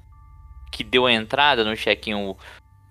[0.72, 2.36] que deu a entrada no check-in, o,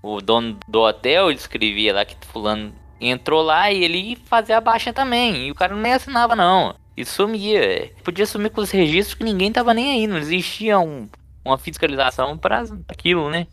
[0.03, 2.73] o dono do hotel, ele escrevia lá que fulano
[3.09, 5.47] entrou lá e ele ia fazer a baixa também.
[5.47, 6.75] E o cara nem assinava, não.
[6.95, 7.91] E sumia.
[8.03, 10.07] Podia sumir com os registros que ninguém tava nem aí.
[10.07, 11.09] Não existia um-
[11.43, 13.47] uma fiscalização para aquilo, né?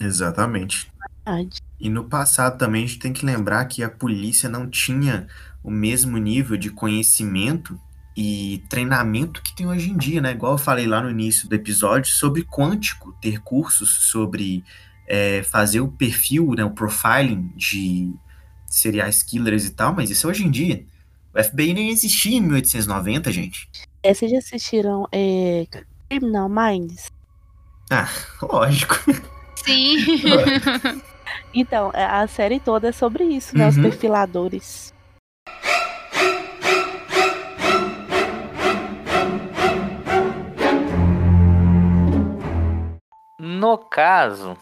[0.00, 0.90] Exatamente.
[1.24, 1.60] Verdade.
[1.78, 5.26] E no passado também a gente tem que lembrar que a polícia não tinha
[5.62, 7.78] o mesmo nível de conhecimento
[8.16, 10.32] e treinamento que tem hoje em dia, né?
[10.32, 14.64] Igual eu falei lá no início do episódio sobre quântico, ter cursos sobre
[15.06, 18.12] é, fazer o perfil, né, o profiling de
[18.74, 20.84] serial killers e tal, mas isso é hoje em dia.
[21.34, 23.68] O FBI nem existia em 1890, gente.
[24.02, 25.66] É, vocês já assistiram é,
[26.08, 27.06] Criminal Minds?
[28.42, 28.96] Lógico.
[29.64, 29.96] Sim.
[31.54, 33.68] Então, é, a série toda é sobre isso, né?
[33.68, 33.82] Os Uhum.
[33.82, 34.92] perfiladores.
[43.38, 44.56] No caso,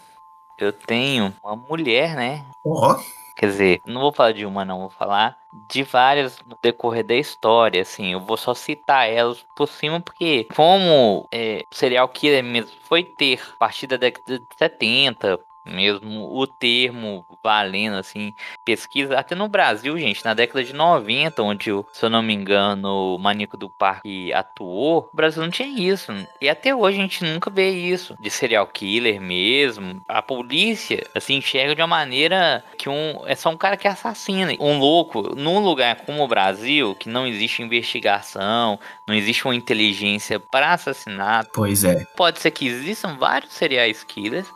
[0.59, 2.45] eu tenho uma mulher, né?
[2.65, 2.97] Ó,
[3.41, 5.35] Quer dizer, não vou falar de uma, não, vou falar
[5.67, 8.13] de várias no decorrer da história, assim.
[8.13, 13.41] Eu vou só citar elas por cima, porque como é, serial killer mesmo foi ter,
[13.55, 18.35] a partir da década de 70, mesmo o termo valendo, assim,
[18.65, 22.35] pesquisa, até no Brasil, gente, na década de 90, onde, o- se eu não me
[22.35, 26.13] engano, o Maníaco do Parque atuou, o Brasil não tinha isso.
[26.41, 30.01] E até hoje a gente nunca vê isso, de serial killer mesmo.
[30.09, 34.53] A polícia, assim, enxerga de uma maneira que um, é só um cara que assassina.
[34.61, 40.39] Um louco, num lugar como o Brasil, que não existe investigação, não existe uma inteligência
[40.41, 42.05] para assassinato, pois é.
[42.17, 44.47] pode ser que existam vários serial killers,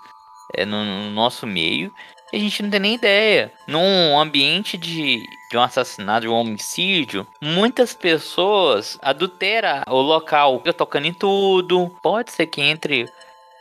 [0.57, 1.93] é, no, no nosso meio
[2.37, 3.53] a gente não tem nem ideia.
[3.67, 11.07] Num ambiente de, de um assassinato, de um homicídio, muitas pessoas adulteram o local, tocando
[11.07, 11.91] em tudo.
[12.03, 13.09] Pode ser que entre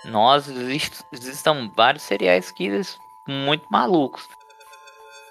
[0.06, 0.48] nós
[1.12, 4.28] existam vários serial killers muito malucos.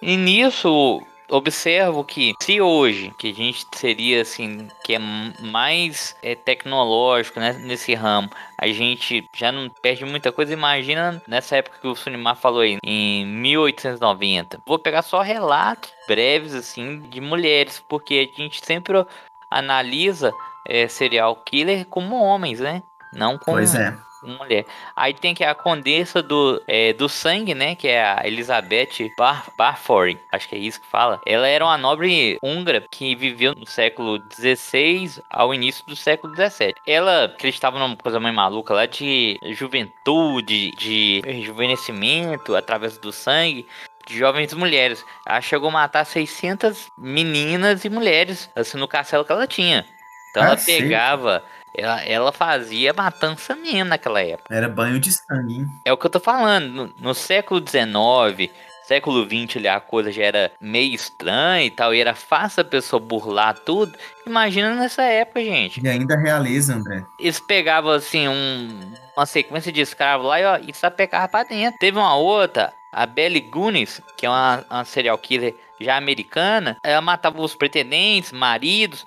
[0.00, 1.02] E nisso,
[1.32, 7.54] observo que se hoje, que a gente seria assim, que é mais é, tecnológico né,
[7.54, 8.28] nesse ramo,
[8.58, 12.78] a gente já não perde muita coisa, imagina nessa época que o Sunimar falou aí,
[12.84, 14.60] em 1890.
[14.66, 19.04] Vou pegar só relatos breves assim de mulheres, porque a gente sempre
[19.50, 20.32] analisa
[20.68, 22.82] é, serial killer como homens, né?
[23.12, 23.96] Não como Pois é
[24.26, 24.64] mulher.
[24.94, 27.74] Aí tem que a condessa do, é, do sangue, né?
[27.74, 31.20] Que é a Elizabeth Bar Barford, acho que é isso que fala.
[31.26, 36.74] Ela era uma nobre húngara que viveu no século XVI ao início do século XVII.
[36.86, 43.66] Ela acreditava numa coisa meio maluca lá de juventude, de rejuvenescimento através do sangue
[44.06, 45.04] de jovens mulheres.
[45.26, 49.86] Ela chegou a matar 600 meninas e mulheres, assim, no castelo que ela tinha.
[50.30, 51.44] Então ah, ela pegava
[51.74, 54.54] ela, ela fazia matança mesmo naquela época.
[54.54, 55.66] Era banho de sangue, hein?
[55.84, 56.68] É o que eu tô falando.
[56.68, 58.50] No, no século XIX,
[58.84, 62.64] século XX, ali, a coisa já era meio estranha e tal, e era fácil a
[62.64, 63.96] pessoa burlar tudo.
[64.26, 65.80] Imagina nessa época, gente.
[65.82, 67.04] E ainda realiza, André.
[67.18, 71.78] Eles pegavam, assim, um, uma sequência de escravos lá e, ó, e sapecavam pra dentro.
[71.78, 77.00] Teve uma outra, a Belly Gunis, que é uma, uma serial killer já americana, ela
[77.00, 79.04] matava os pretendentes, maridos,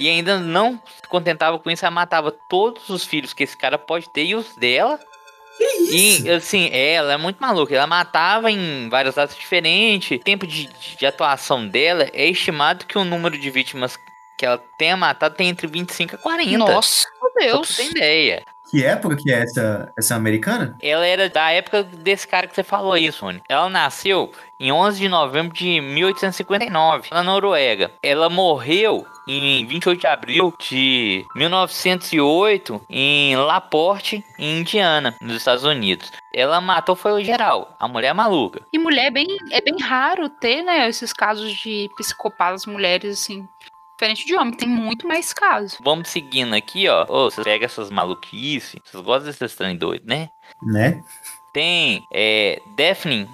[0.00, 3.78] e ainda não se contentava com isso, ela matava todos os filhos que esse cara
[3.78, 4.98] pode ter e os dela.
[5.58, 6.26] Que isso?
[6.26, 7.74] E assim, ela é muito maluca.
[7.74, 10.18] Ela matava em várias datas diferentes.
[10.18, 13.98] O tempo de, de atuação dela é estimado que o número de vítimas
[14.38, 16.56] que ela tenha matado tem entre 25 a 40.
[16.56, 17.66] Nossa, meu Deus.
[17.66, 18.44] Pra você ter ideia.
[18.70, 20.76] Que época que é essa, essa americana?
[20.80, 23.42] Ela era da época desse cara que você falou aí, Sônia.
[23.48, 27.90] Ela nasceu em 11 de novembro de 1859, na Noruega.
[28.00, 36.12] Ela morreu em 28 de abril de 1908 em Laporte, em Indiana, nos Estados Unidos.
[36.32, 38.62] Ela matou foi o geral, a mulher maluca.
[38.72, 43.48] E mulher é bem, é bem raro ter, né, esses casos de psicopatas mulheres assim.
[44.00, 45.76] Diferente de homem, tem muito mais casos.
[45.82, 47.04] Vamos seguindo aqui, ó.
[47.06, 48.80] Ô, você pega essas maluquices.
[48.82, 50.30] Vocês gostam desses trem doidos, né?
[50.62, 51.04] Né?
[51.52, 53.28] Tem é, Daphne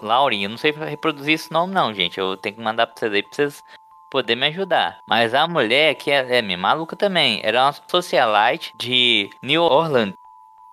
[0.00, 0.40] Lauren.
[0.40, 2.16] Eu não sei reproduzir esse nome, não, gente.
[2.16, 3.60] Eu tenho que mandar pra vocês aí pra vocês
[4.08, 5.00] poder me ajudar.
[5.08, 10.14] Mas a mulher, que é, é minha maluca também, era uma socialite de New Orleans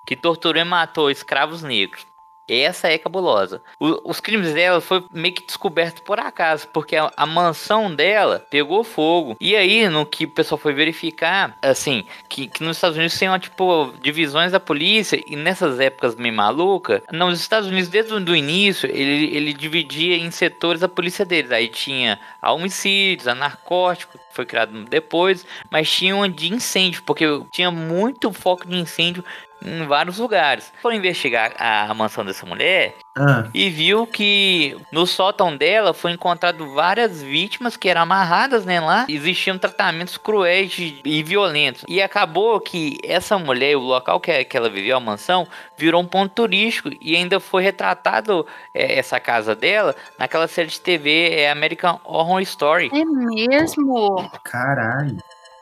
[0.06, 2.06] que torturou e matou escravos negros.
[2.48, 3.62] Essa é cabulosa.
[3.80, 8.46] O, os crimes dela foi meio que descoberto por acaso, porque a, a, mansão dela
[8.50, 9.36] pegou fogo.
[9.42, 13.28] E aí, no que o pessoal foi verificar, assim, que, que nos Estados Unidos tem,
[13.28, 18.36] uma, tipo, divisões da polícia, e nessas épocas meio maluca, nos Estados Unidos, desde o
[18.36, 21.52] início, ele, ele dividia em setores a polícia deles.
[21.52, 27.26] Aí tinha a homicídios, a narcóticos, foi criado depois, mas tinha uma de incêndio, porque
[27.52, 29.24] tinha muito foco de incêndio
[29.64, 30.72] em vários lugares.
[30.82, 33.48] Foram investigar a mansão dessa mulher ah.
[33.54, 39.06] e viu que no sótão dela foi encontrado várias vítimas que eram amarradas né, lá.
[39.08, 41.86] Existiam tratamentos cruéis e violentos.
[41.88, 45.48] E acabou que essa mulher, o local que, que ela viveu, a mansão,
[45.78, 50.80] virou um ponto turístico e ainda foi retratado é, essa casa dela naquela série de
[50.80, 52.92] TV é American Horror Story.
[52.94, 54.30] É mesmo?
[54.44, 55.18] Caralho.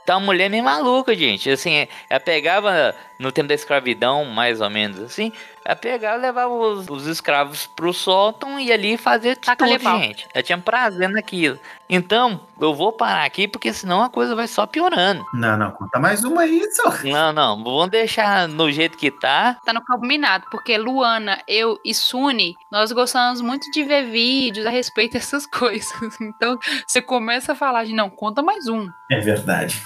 [0.06, 1.50] Tá uma mulher meio maluca, gente.
[1.50, 5.32] Assim, ela pegava no tempo da escravidão, mais ou menos assim,
[5.66, 10.28] ela pegava e levava os, os escravos pro sótão e ali fazer tudo, gente.
[10.34, 11.58] Ela tinha prazer naquilo.
[11.90, 15.24] Então, eu vou parar aqui porque senão a coisa vai só piorando.
[15.34, 16.94] Não, não, conta mais uma aí, só.
[17.04, 19.58] Não, não, vamos deixar no jeito que tá.
[19.64, 24.70] Tá no combinado, porque Luana, eu e Suni, nós gostamos muito de ver vídeos a
[24.70, 26.20] respeito dessas coisas.
[26.20, 26.58] Então,
[26.88, 28.90] você começa a falar de não, conta mais um.
[29.12, 29.84] É verdade.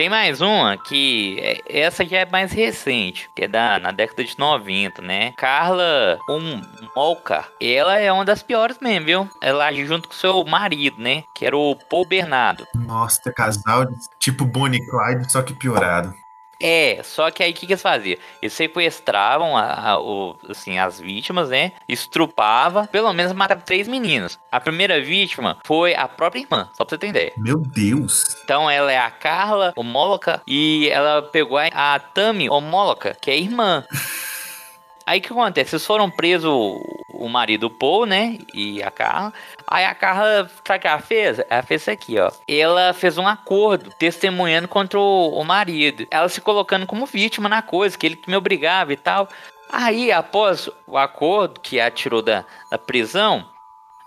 [0.00, 4.24] Tem mais uma que é, essa já é mais recente, que é da na década
[4.24, 5.34] de 90, né?
[5.36, 6.62] Carla um
[7.74, 9.30] ela é uma das piores mesmo, viu?
[9.42, 11.24] Ela junto com seu marido, né?
[11.34, 12.66] Que era o Paul Bernardo.
[12.74, 13.88] Nossa, casal
[14.18, 16.14] tipo Bonnie Clyde, só que piorado.
[16.60, 18.18] É, só que aí o que, que eles faziam?
[18.42, 21.72] Eles sequestravam a, a, o, assim, as vítimas, né?
[21.88, 24.38] Estrupava, pelo menos matavam três meninas.
[24.52, 27.32] A primeira vítima foi a própria irmã, só pra você ter ideia.
[27.36, 28.36] Meu Deus!
[28.44, 33.38] Então ela é a Carla Homoloca e ela pegou a, a Tami Homoloca, que é
[33.38, 33.84] irmã.
[35.10, 35.74] Aí o que acontece?
[35.74, 36.48] Eles foram presos
[37.12, 38.38] o marido Paul, né?
[38.54, 39.34] E a Carla.
[39.66, 41.40] Aí a Carla, sabe o que ela fez?
[41.50, 42.30] Ela fez isso aqui, ó.
[42.46, 46.06] Ela fez um acordo testemunhando contra o, o marido.
[46.12, 49.28] Ela se colocando como vítima na coisa, que ele que me obrigava e tal.
[49.68, 53.44] Aí, após o acordo que a tirou da, da prisão,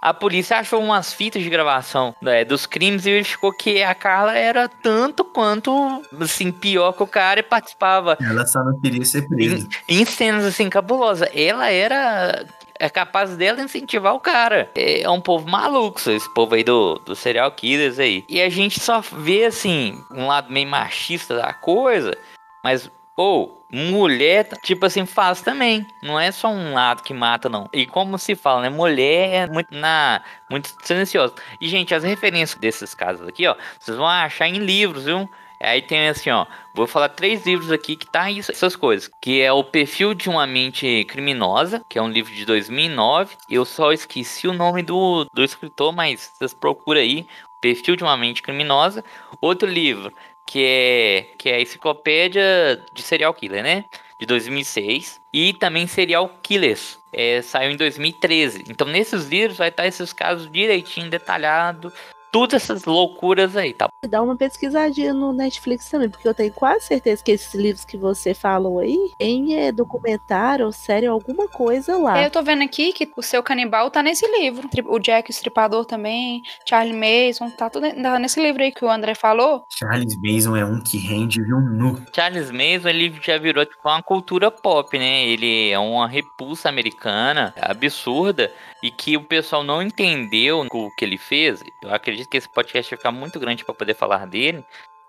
[0.04, 4.38] a polícia achou umas fitas de gravação né, dos crimes e verificou que a Carla
[4.38, 5.72] era tanto quanto,
[6.20, 8.18] assim, pior que o cara e participava.
[8.20, 9.66] Ela só não queria ser presa.
[9.88, 11.30] Em, em cenas, assim, cabulosas.
[11.34, 12.46] Ela era
[12.78, 14.70] é capaz dela incentivar o cara.
[14.76, 18.26] É um povo maluco, esse povo aí do, do serial killers aí.
[18.28, 22.18] E a gente só vê, assim, um lado meio machista da coisa,
[22.62, 25.86] mas, ou, oh, mulher, tipo assim, faz também.
[26.02, 27.68] Não é só um lado que mata, não.
[27.74, 28.70] E como se fala, né?
[28.70, 31.34] Mulher é muito, na, muito silenciosa.
[31.60, 35.28] E, gente, as referências desses casos aqui, ó, vocês vão achar em livros, viu?
[35.60, 36.46] Aí tem assim, ó,
[36.76, 40.30] vou falar três livros aqui que tá isso, essas coisas, que é o Perfil de
[40.30, 43.38] uma Mente Criminosa, que é um livro de 2009.
[43.50, 47.26] Eu só esqueci o nome do, do escritor, mas vocês procuram aí,
[47.62, 49.06] Perfil de uma Mente Criminosa.
[49.42, 50.14] Outro livro
[50.46, 53.86] que é que é a Enciclopédia de Serial Killer, né?
[54.20, 58.64] De 2006 e também Serial Killers, é, saiu em 2013.
[58.70, 61.92] Então nesses livros vai estar esses casos direitinho detalhado
[62.34, 63.88] todas essas loucuras aí, tá?
[64.10, 67.96] Dá uma pesquisadinha no Netflix também, porque eu tenho quase certeza que esses livros que
[67.96, 72.22] você falou aí, em é, documentário, série, alguma coisa lá.
[72.24, 74.68] Eu tô vendo aqui que o seu canibal tá nesse livro.
[74.88, 77.88] O Jack o Estripador também, Charlie Mason, tá tudo
[78.20, 79.66] nesse livro aí que o André falou.
[79.70, 82.04] Charles Mason é um que rende, viu, nu.
[82.16, 85.28] Charles Mason, ele já virou tipo uma cultura pop, né?
[85.28, 91.18] Ele é uma repulsa americana absurda e que o pessoal não entendeu o que ele
[91.18, 91.64] fez.
[91.82, 94.66] Eu acredito que esse podcast vai ficar muito grande para poder falar dele.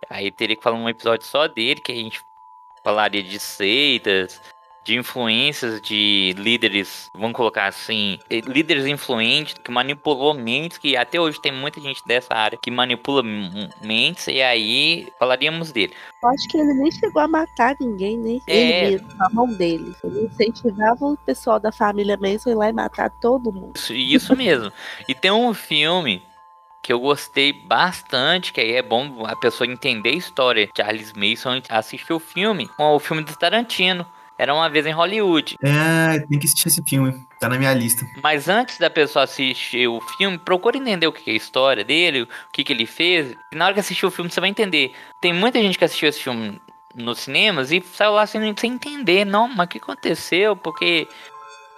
[0.09, 2.23] Aí teria que falar um episódio só dele, que a gente
[2.83, 4.41] falaria de seitas,
[4.85, 11.19] de influências de líderes, vamos colocar assim, eh, líderes influentes que manipulou mentes, que até
[11.19, 13.23] hoje tem muita gente dessa área que manipula
[13.81, 15.95] mentes, e aí falaríamos dele.
[16.23, 18.41] Eu acho que ele nem chegou a matar ninguém, né?
[18.47, 18.85] É...
[18.85, 19.95] Ele mesmo, na mão dele.
[20.05, 23.73] Ele incentivava o pessoal da família mesmo ir lá e matar todo mundo.
[23.77, 24.71] Isso, isso mesmo.
[25.09, 26.23] e tem um filme
[26.85, 30.68] que eu gostei bastante, que aí é bom a pessoa entender a história.
[30.76, 34.07] Charles Mason assistiu o filme, o filme do Tarantino.
[34.37, 35.57] Era uma vez em Hollywood.
[35.62, 37.26] É, tem que assistir esse filme.
[37.41, 38.05] Tá na minha lista.
[38.22, 42.22] Mas antes da pessoa assistir o filme, procure entender o que é a história dele,
[42.22, 43.35] o que, que ele fez.
[43.51, 44.93] E na hora que assistir o filme, você vai entender.
[45.22, 46.61] Tem muita gente que assistiu esse filme
[46.95, 49.24] nos cinemas e saiu lá sem, sem entender.
[49.24, 50.55] Não, mas o que aconteceu?
[50.55, 51.09] Porque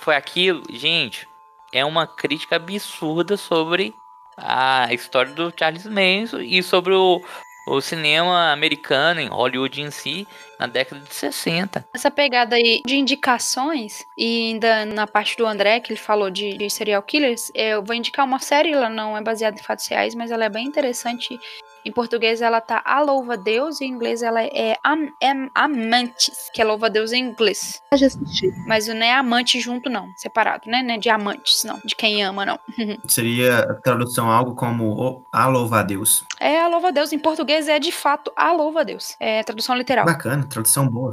[0.01, 0.63] foi aquilo.
[0.69, 1.29] Gente,
[1.73, 3.95] é uma crítica absurda sobre
[4.37, 7.23] a história do Charles Manson e sobre o,
[7.67, 10.27] o cinema americano, em Hollywood em si,
[10.59, 11.87] na década de 60.
[11.95, 16.57] Essa pegada aí de indicações, e ainda na parte do André, que ele falou de,
[16.57, 20.15] de serial killers, eu vou indicar uma série, ela não é baseada em fatos reais,
[20.15, 21.39] mas ela é bem interessante
[21.87, 26.61] em português ela tá a louva Deus, em inglês ela é am, am, amantes, que
[26.61, 27.81] é louva Deus em inglês.
[27.93, 28.53] Eu já assisti.
[28.67, 30.83] Mas não é amante junto não, separado, né?
[30.83, 32.59] Não é de amantes, não, de quem ama não.
[33.07, 36.25] Seria a tradução algo como a louva Deus.
[36.41, 39.15] É a louva Deus, em português é de fato a louva Deus.
[39.21, 40.05] É tradução literal.
[40.05, 41.13] Bacana, tradução boa.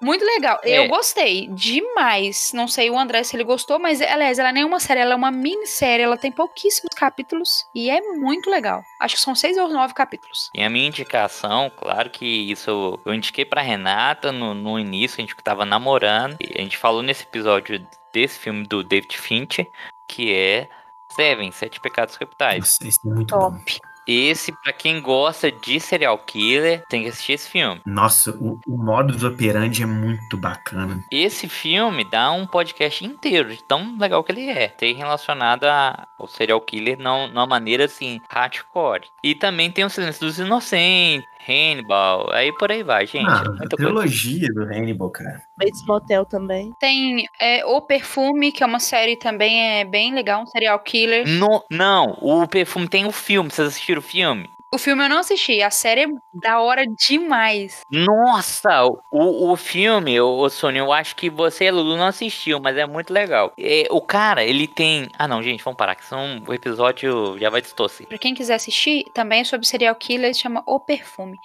[0.00, 0.58] Muito legal.
[0.62, 0.78] É.
[0.78, 2.52] Eu gostei demais.
[2.54, 5.12] Não sei o André se ele gostou, mas aliás, ela nem é uma série, ela
[5.12, 8.82] é uma minissérie, ela tem pouquíssimos capítulos e é muito legal.
[9.00, 10.50] Acho que são seis ou nove capítulos.
[10.54, 15.20] E a minha indicação, claro que isso eu indiquei pra Renata no, no início, a
[15.20, 16.36] gente tava namorando.
[16.40, 19.70] a gente falou nesse episódio desse filme do David Fincher,
[20.08, 20.68] que é
[21.12, 22.58] Seven, Sete Pecados Capitais.
[22.58, 23.56] Nossa, esse é muito Top.
[23.56, 23.91] bom.
[24.06, 27.80] Esse, para quem gosta de serial killer, tem que assistir esse filme.
[27.86, 31.02] Nossa, o, o modus operandi é muito bacana.
[31.10, 34.68] Esse filme dá um podcast inteiro de tão legal que ele é.
[34.68, 39.08] Tem relacionado ao serial killer não, numa maneira assim, hardcore.
[39.22, 43.28] E também tem o Silêncio dos Inocentes, Hannibal, aí por aí vai, gente.
[43.28, 44.54] Ah, a trilogia coisa.
[44.54, 45.42] do Hannibal, cara.
[45.56, 46.72] Bates Motel também.
[46.78, 51.26] Tem é, O Perfume, que é uma série também é bem legal, um serial killer.
[51.26, 54.48] No, não, o Perfume tem o filme, vocês assistiram o filme?
[54.74, 57.82] O filme eu não assisti, a série é da hora demais.
[57.90, 62.86] Nossa, o, o filme, o, Sônia, eu acho que você, Lulu, não assistiu, mas é
[62.86, 63.52] muito legal.
[63.58, 65.10] É, o cara, ele tem.
[65.18, 68.06] Ah, não, gente, vamos parar, que senão o episódio já vai distorcer.
[68.06, 71.36] Pra quem quiser assistir, também é sobre serial killer, chama O Perfume.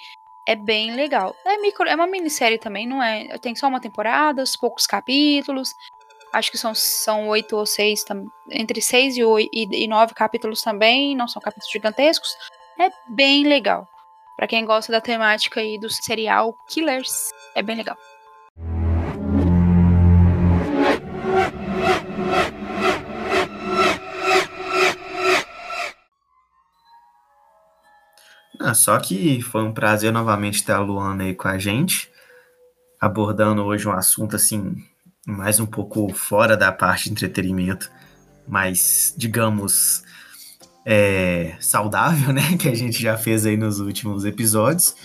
[0.48, 1.36] É bem legal.
[1.46, 3.38] É, micro, é uma minissérie também, não é?
[3.40, 5.76] Tem só uma temporada, poucos capítulos.
[6.32, 8.06] Acho que são, são oito ou seis,
[8.50, 12.30] entre seis e, oito, e, e nove capítulos também, não são capítulos gigantescos
[12.80, 13.88] é bem legal.
[14.36, 17.98] Para quem gosta da temática aí dos serial killers, é bem legal.
[28.60, 32.12] Ah, só que foi um prazer novamente ter a Luana aí com a gente,
[33.00, 34.84] abordando hoje um assunto assim
[35.28, 37.92] mais um pouco fora da parte de entretenimento,
[38.48, 40.04] mais, digamos,
[40.90, 42.56] é, saudável, né?
[42.58, 44.96] Que a gente já fez aí nos últimos episódios,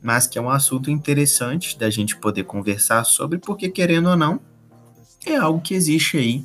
[0.00, 4.40] mas que é um assunto interessante da gente poder conversar sobre, porque querendo ou não,
[5.26, 6.44] é algo que existe aí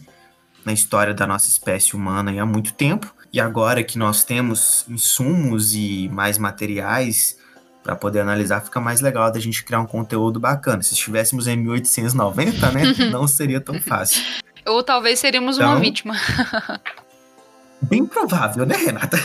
[0.66, 3.14] na história da nossa espécie humana há muito tempo.
[3.32, 7.38] E agora que nós temos insumos e mais materiais
[7.84, 10.82] para poder analisar, fica mais legal da gente criar um conteúdo bacana.
[10.82, 14.24] Se estivéssemos em 1890, né, não seria tão fácil.
[14.66, 16.16] Ou talvez seríamos então, uma vítima.
[17.82, 19.18] Bem provável, né, Renata?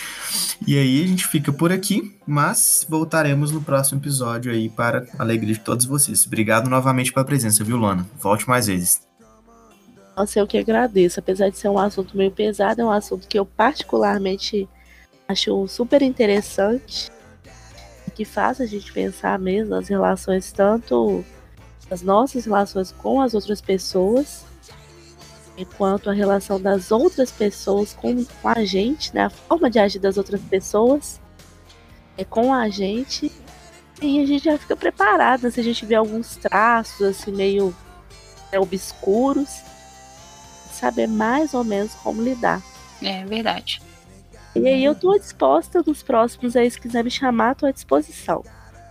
[0.66, 5.22] e aí a gente fica por aqui, mas voltaremos no próximo episódio aí para a
[5.22, 6.26] alegria de todos vocês.
[6.26, 8.06] Obrigado novamente pela presença, viu, Luana?
[8.18, 9.00] Volte mais vezes.
[10.16, 11.20] Nossa, eu que agradeço.
[11.20, 14.68] Apesar de ser um assunto meio pesado, é um assunto que eu particularmente
[15.26, 17.10] acho super interessante.
[18.14, 21.22] Que faz a gente pensar mesmo nas relações, tanto
[21.90, 24.44] as nossas relações com as outras pessoas
[25.56, 29.24] enquanto a relação das outras pessoas com, com a gente, né?
[29.24, 31.20] A forma de agir das outras pessoas
[32.16, 33.32] é com a gente.
[34.02, 37.74] E a gente já fica preparado se a gente vê alguns traços assim meio
[38.52, 39.62] né, obscuros,
[40.70, 42.62] saber mais ou menos como lidar.
[43.02, 43.80] É verdade.
[44.54, 48.42] E aí eu tô disposta nos próximos aí, se quiser me chamar, tô à disposição.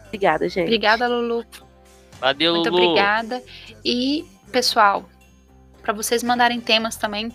[0.08, 0.66] Obrigada, gente.
[0.66, 1.44] Obrigada, Lulu.
[2.20, 2.84] Valeu, Muito Lulu.
[2.84, 3.44] obrigada.
[3.84, 5.10] E, pessoal,
[5.86, 7.32] para vocês mandarem temas também.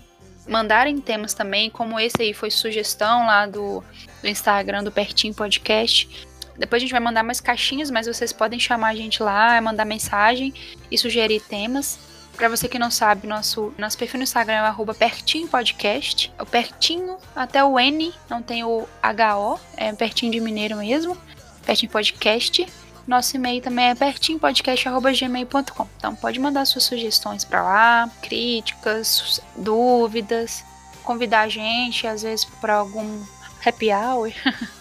[0.49, 3.85] Mandarem temas também, como esse aí foi sugestão lá do,
[4.21, 6.27] do Instagram do Pertinho Podcast.
[6.59, 9.85] Depois a gente vai mandar mais caixinhas, mas vocês podem chamar a gente lá, mandar
[9.85, 10.53] mensagem
[10.91, 11.97] e sugerir temas.
[12.37, 16.33] Para você que não sabe, nosso, nosso perfil no Instagram é arroba pertinho podcast.
[16.41, 21.17] O pertinho, até o N, não tem o HO, é pertinho de mineiro mesmo.
[21.65, 22.67] Pertinho podcast.
[23.07, 25.89] Nosso e-mail também é pertinhopodcast.gmail.com.
[25.97, 30.65] Então pode mandar suas sugestões para lá, críticas, dúvidas,
[31.03, 33.25] convidar a gente, às vezes, para algum
[33.65, 34.33] happy hour.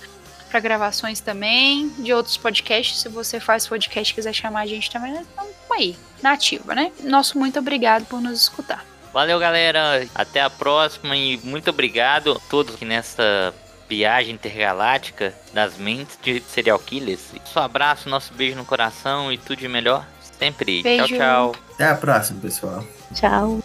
[0.49, 3.01] para gravações também de outros podcasts.
[3.01, 6.91] Se você faz podcast e quiser chamar a gente também, então aí, na ativa, né?
[7.03, 8.85] Nosso muito obrigado por nos escutar.
[9.13, 10.07] Valeu, galera.
[10.13, 13.53] Até a próxima e muito obrigado a todos que nessa
[13.89, 17.33] viagem intergaláctica das mentes de serial killers.
[17.45, 20.05] Só abraço, nosso beijo no coração e tudo de melhor
[20.37, 20.83] sempre.
[20.83, 21.07] Beijo.
[21.07, 21.55] Tchau, tchau.
[21.73, 22.83] Até a próxima, pessoal.
[23.13, 23.59] Tchau.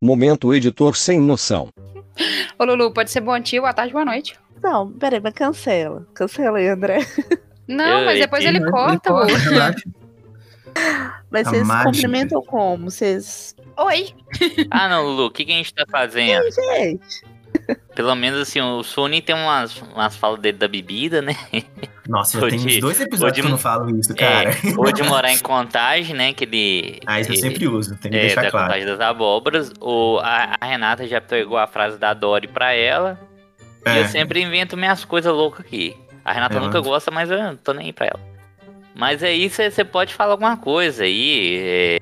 [0.00, 1.68] Momento editor sem noção.
[2.58, 4.38] Ô Lulu, pode ser bom dia, boa tarde, boa noite.
[4.62, 6.06] Não, peraí, mas cancela.
[6.14, 6.98] Cancela aí, André.
[7.66, 9.38] Não, mas depois ele Ele corta, corta, Lu.
[9.38, 9.82] relaxa.
[11.30, 11.90] Mas A vocês mágica.
[11.92, 12.90] cumprimentam como?
[12.90, 13.54] Vocês.
[13.76, 14.14] Oi.
[14.70, 16.42] Ah, não, Lulu, o que, que a gente tá fazendo?
[16.50, 17.24] Gente,
[17.94, 21.34] Pelo menos assim, o Sony tem umas, umas falas dele da bebida, né?
[22.08, 24.50] Nossa, já tem uns dois episódios Di, que eu não falo isso, cara.
[24.50, 26.32] É, ou de morar em contagem, né?
[26.32, 27.00] Que ele.
[27.06, 28.66] ah, isso eu ele- sempre uso, tem que É, deixar da claro.
[28.66, 29.72] contagem das abóboras.
[29.80, 33.18] O, a, a Renata já pegou a frase da Dory pra ela.
[33.86, 34.00] E É.
[34.02, 35.96] eu sempre invento minhas coisas loucas aqui.
[36.24, 38.20] A Renata É, nunca gosta, mas eu não tô nem aí pra ela.
[38.98, 41.56] Mas aí você pode falar alguma coisa aí.
[41.60, 41.98] é,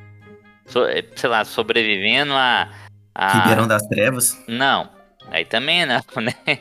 [0.67, 2.69] so- é, sei lá, sobrevivendo a.
[3.15, 4.43] a Ribeirão das Trevas.
[4.49, 4.89] Não,
[5.31, 6.59] aí também não, né?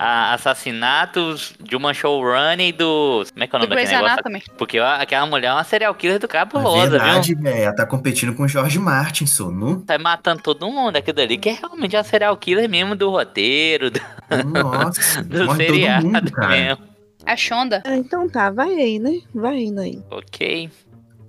[0.00, 3.24] A assassinatos de uma showrunner e do.
[3.32, 4.12] Como é que é o Do nome daquele negócio?
[4.12, 4.42] Anatomy.
[4.56, 7.42] Porque ó, aquela mulher é uma serial killer do É cabulosa, verdade, viu?
[7.42, 7.62] velho.
[7.64, 9.80] Ela tá competindo com o George Martin, sou nu.
[9.80, 13.90] Tá matando todo mundo aquilo dali, que é realmente a serial killer mesmo do roteiro,
[13.90, 14.00] do,
[14.46, 16.48] Nossa, do morre todo seriado mundo, cara.
[16.48, 16.88] mesmo.
[17.28, 17.82] A Shonda.
[17.86, 19.20] ah, então tá, vai aí, né?
[19.34, 20.02] Vai indo aí.
[20.10, 20.70] Ok.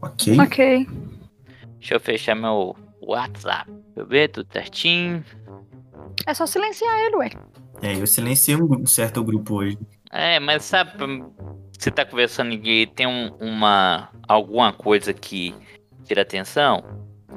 [0.01, 0.39] Ok.
[0.39, 0.87] Ok.
[1.77, 3.69] Deixa eu fechar meu WhatsApp.
[3.69, 5.23] Deixa eu ver, tudo certinho.
[6.25, 7.29] É só silenciar ele, ué.
[7.81, 9.77] É, eu silenciei um, certo grupo hoje.
[10.11, 10.91] É, mas sabe,
[11.77, 14.09] você tá conversando e tem um- uma.
[14.27, 15.53] alguma coisa que
[16.05, 16.83] tira atenção?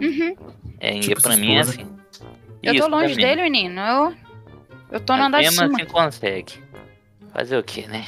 [0.01, 0.35] Uhum.
[0.81, 1.87] É, Tipo pra mim é assim.
[2.63, 3.81] Eu Isso, tô longe dele, menino.
[3.81, 4.15] Eu,
[4.93, 5.77] eu tô no Mas andar de mesmo cima.
[5.77, 6.55] assim consegue.
[7.33, 8.05] Fazer o quê, né?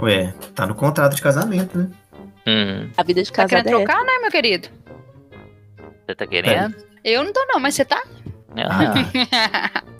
[0.00, 1.90] Ué, tá no contrato de casamento, né?
[2.46, 4.68] Hum, A vida de Tá casada querendo é trocar, né, meu querido?
[6.06, 6.74] você tá querendo?
[7.04, 8.02] Eu não tô, não, mas você tá?
[8.56, 9.82] Ah,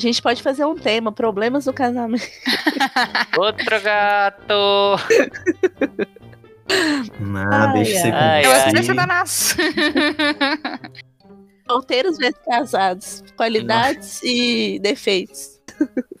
[0.00, 2.24] A gente pode fazer um tema, problemas do casamento.
[3.36, 4.96] Outro gato!
[7.20, 8.46] não, Ai, deixa você ai.
[8.46, 8.56] Eu ai.
[8.56, 9.24] acho que você tá.
[11.68, 13.24] Solteiros versus casados.
[13.36, 15.59] Qualidades e defeitos.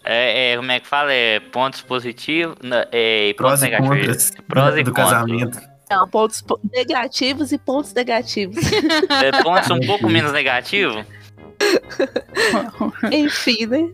[0.04, 1.12] É, é, como é que fala?
[1.12, 3.98] É pontos positivos na- é, e pontos Prós e negativos.
[3.98, 5.60] contras Prós e do casamento.
[5.90, 8.56] Não, pontos po- negativos e pontos negativos.
[9.22, 11.04] É, pontos um pouco menos negativos?
[13.12, 13.90] Enfim, né?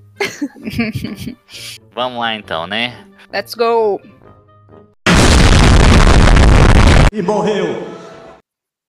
[1.92, 2.94] Vamos lá então, né?
[3.32, 4.00] Let's go!
[7.12, 7.86] E morreu.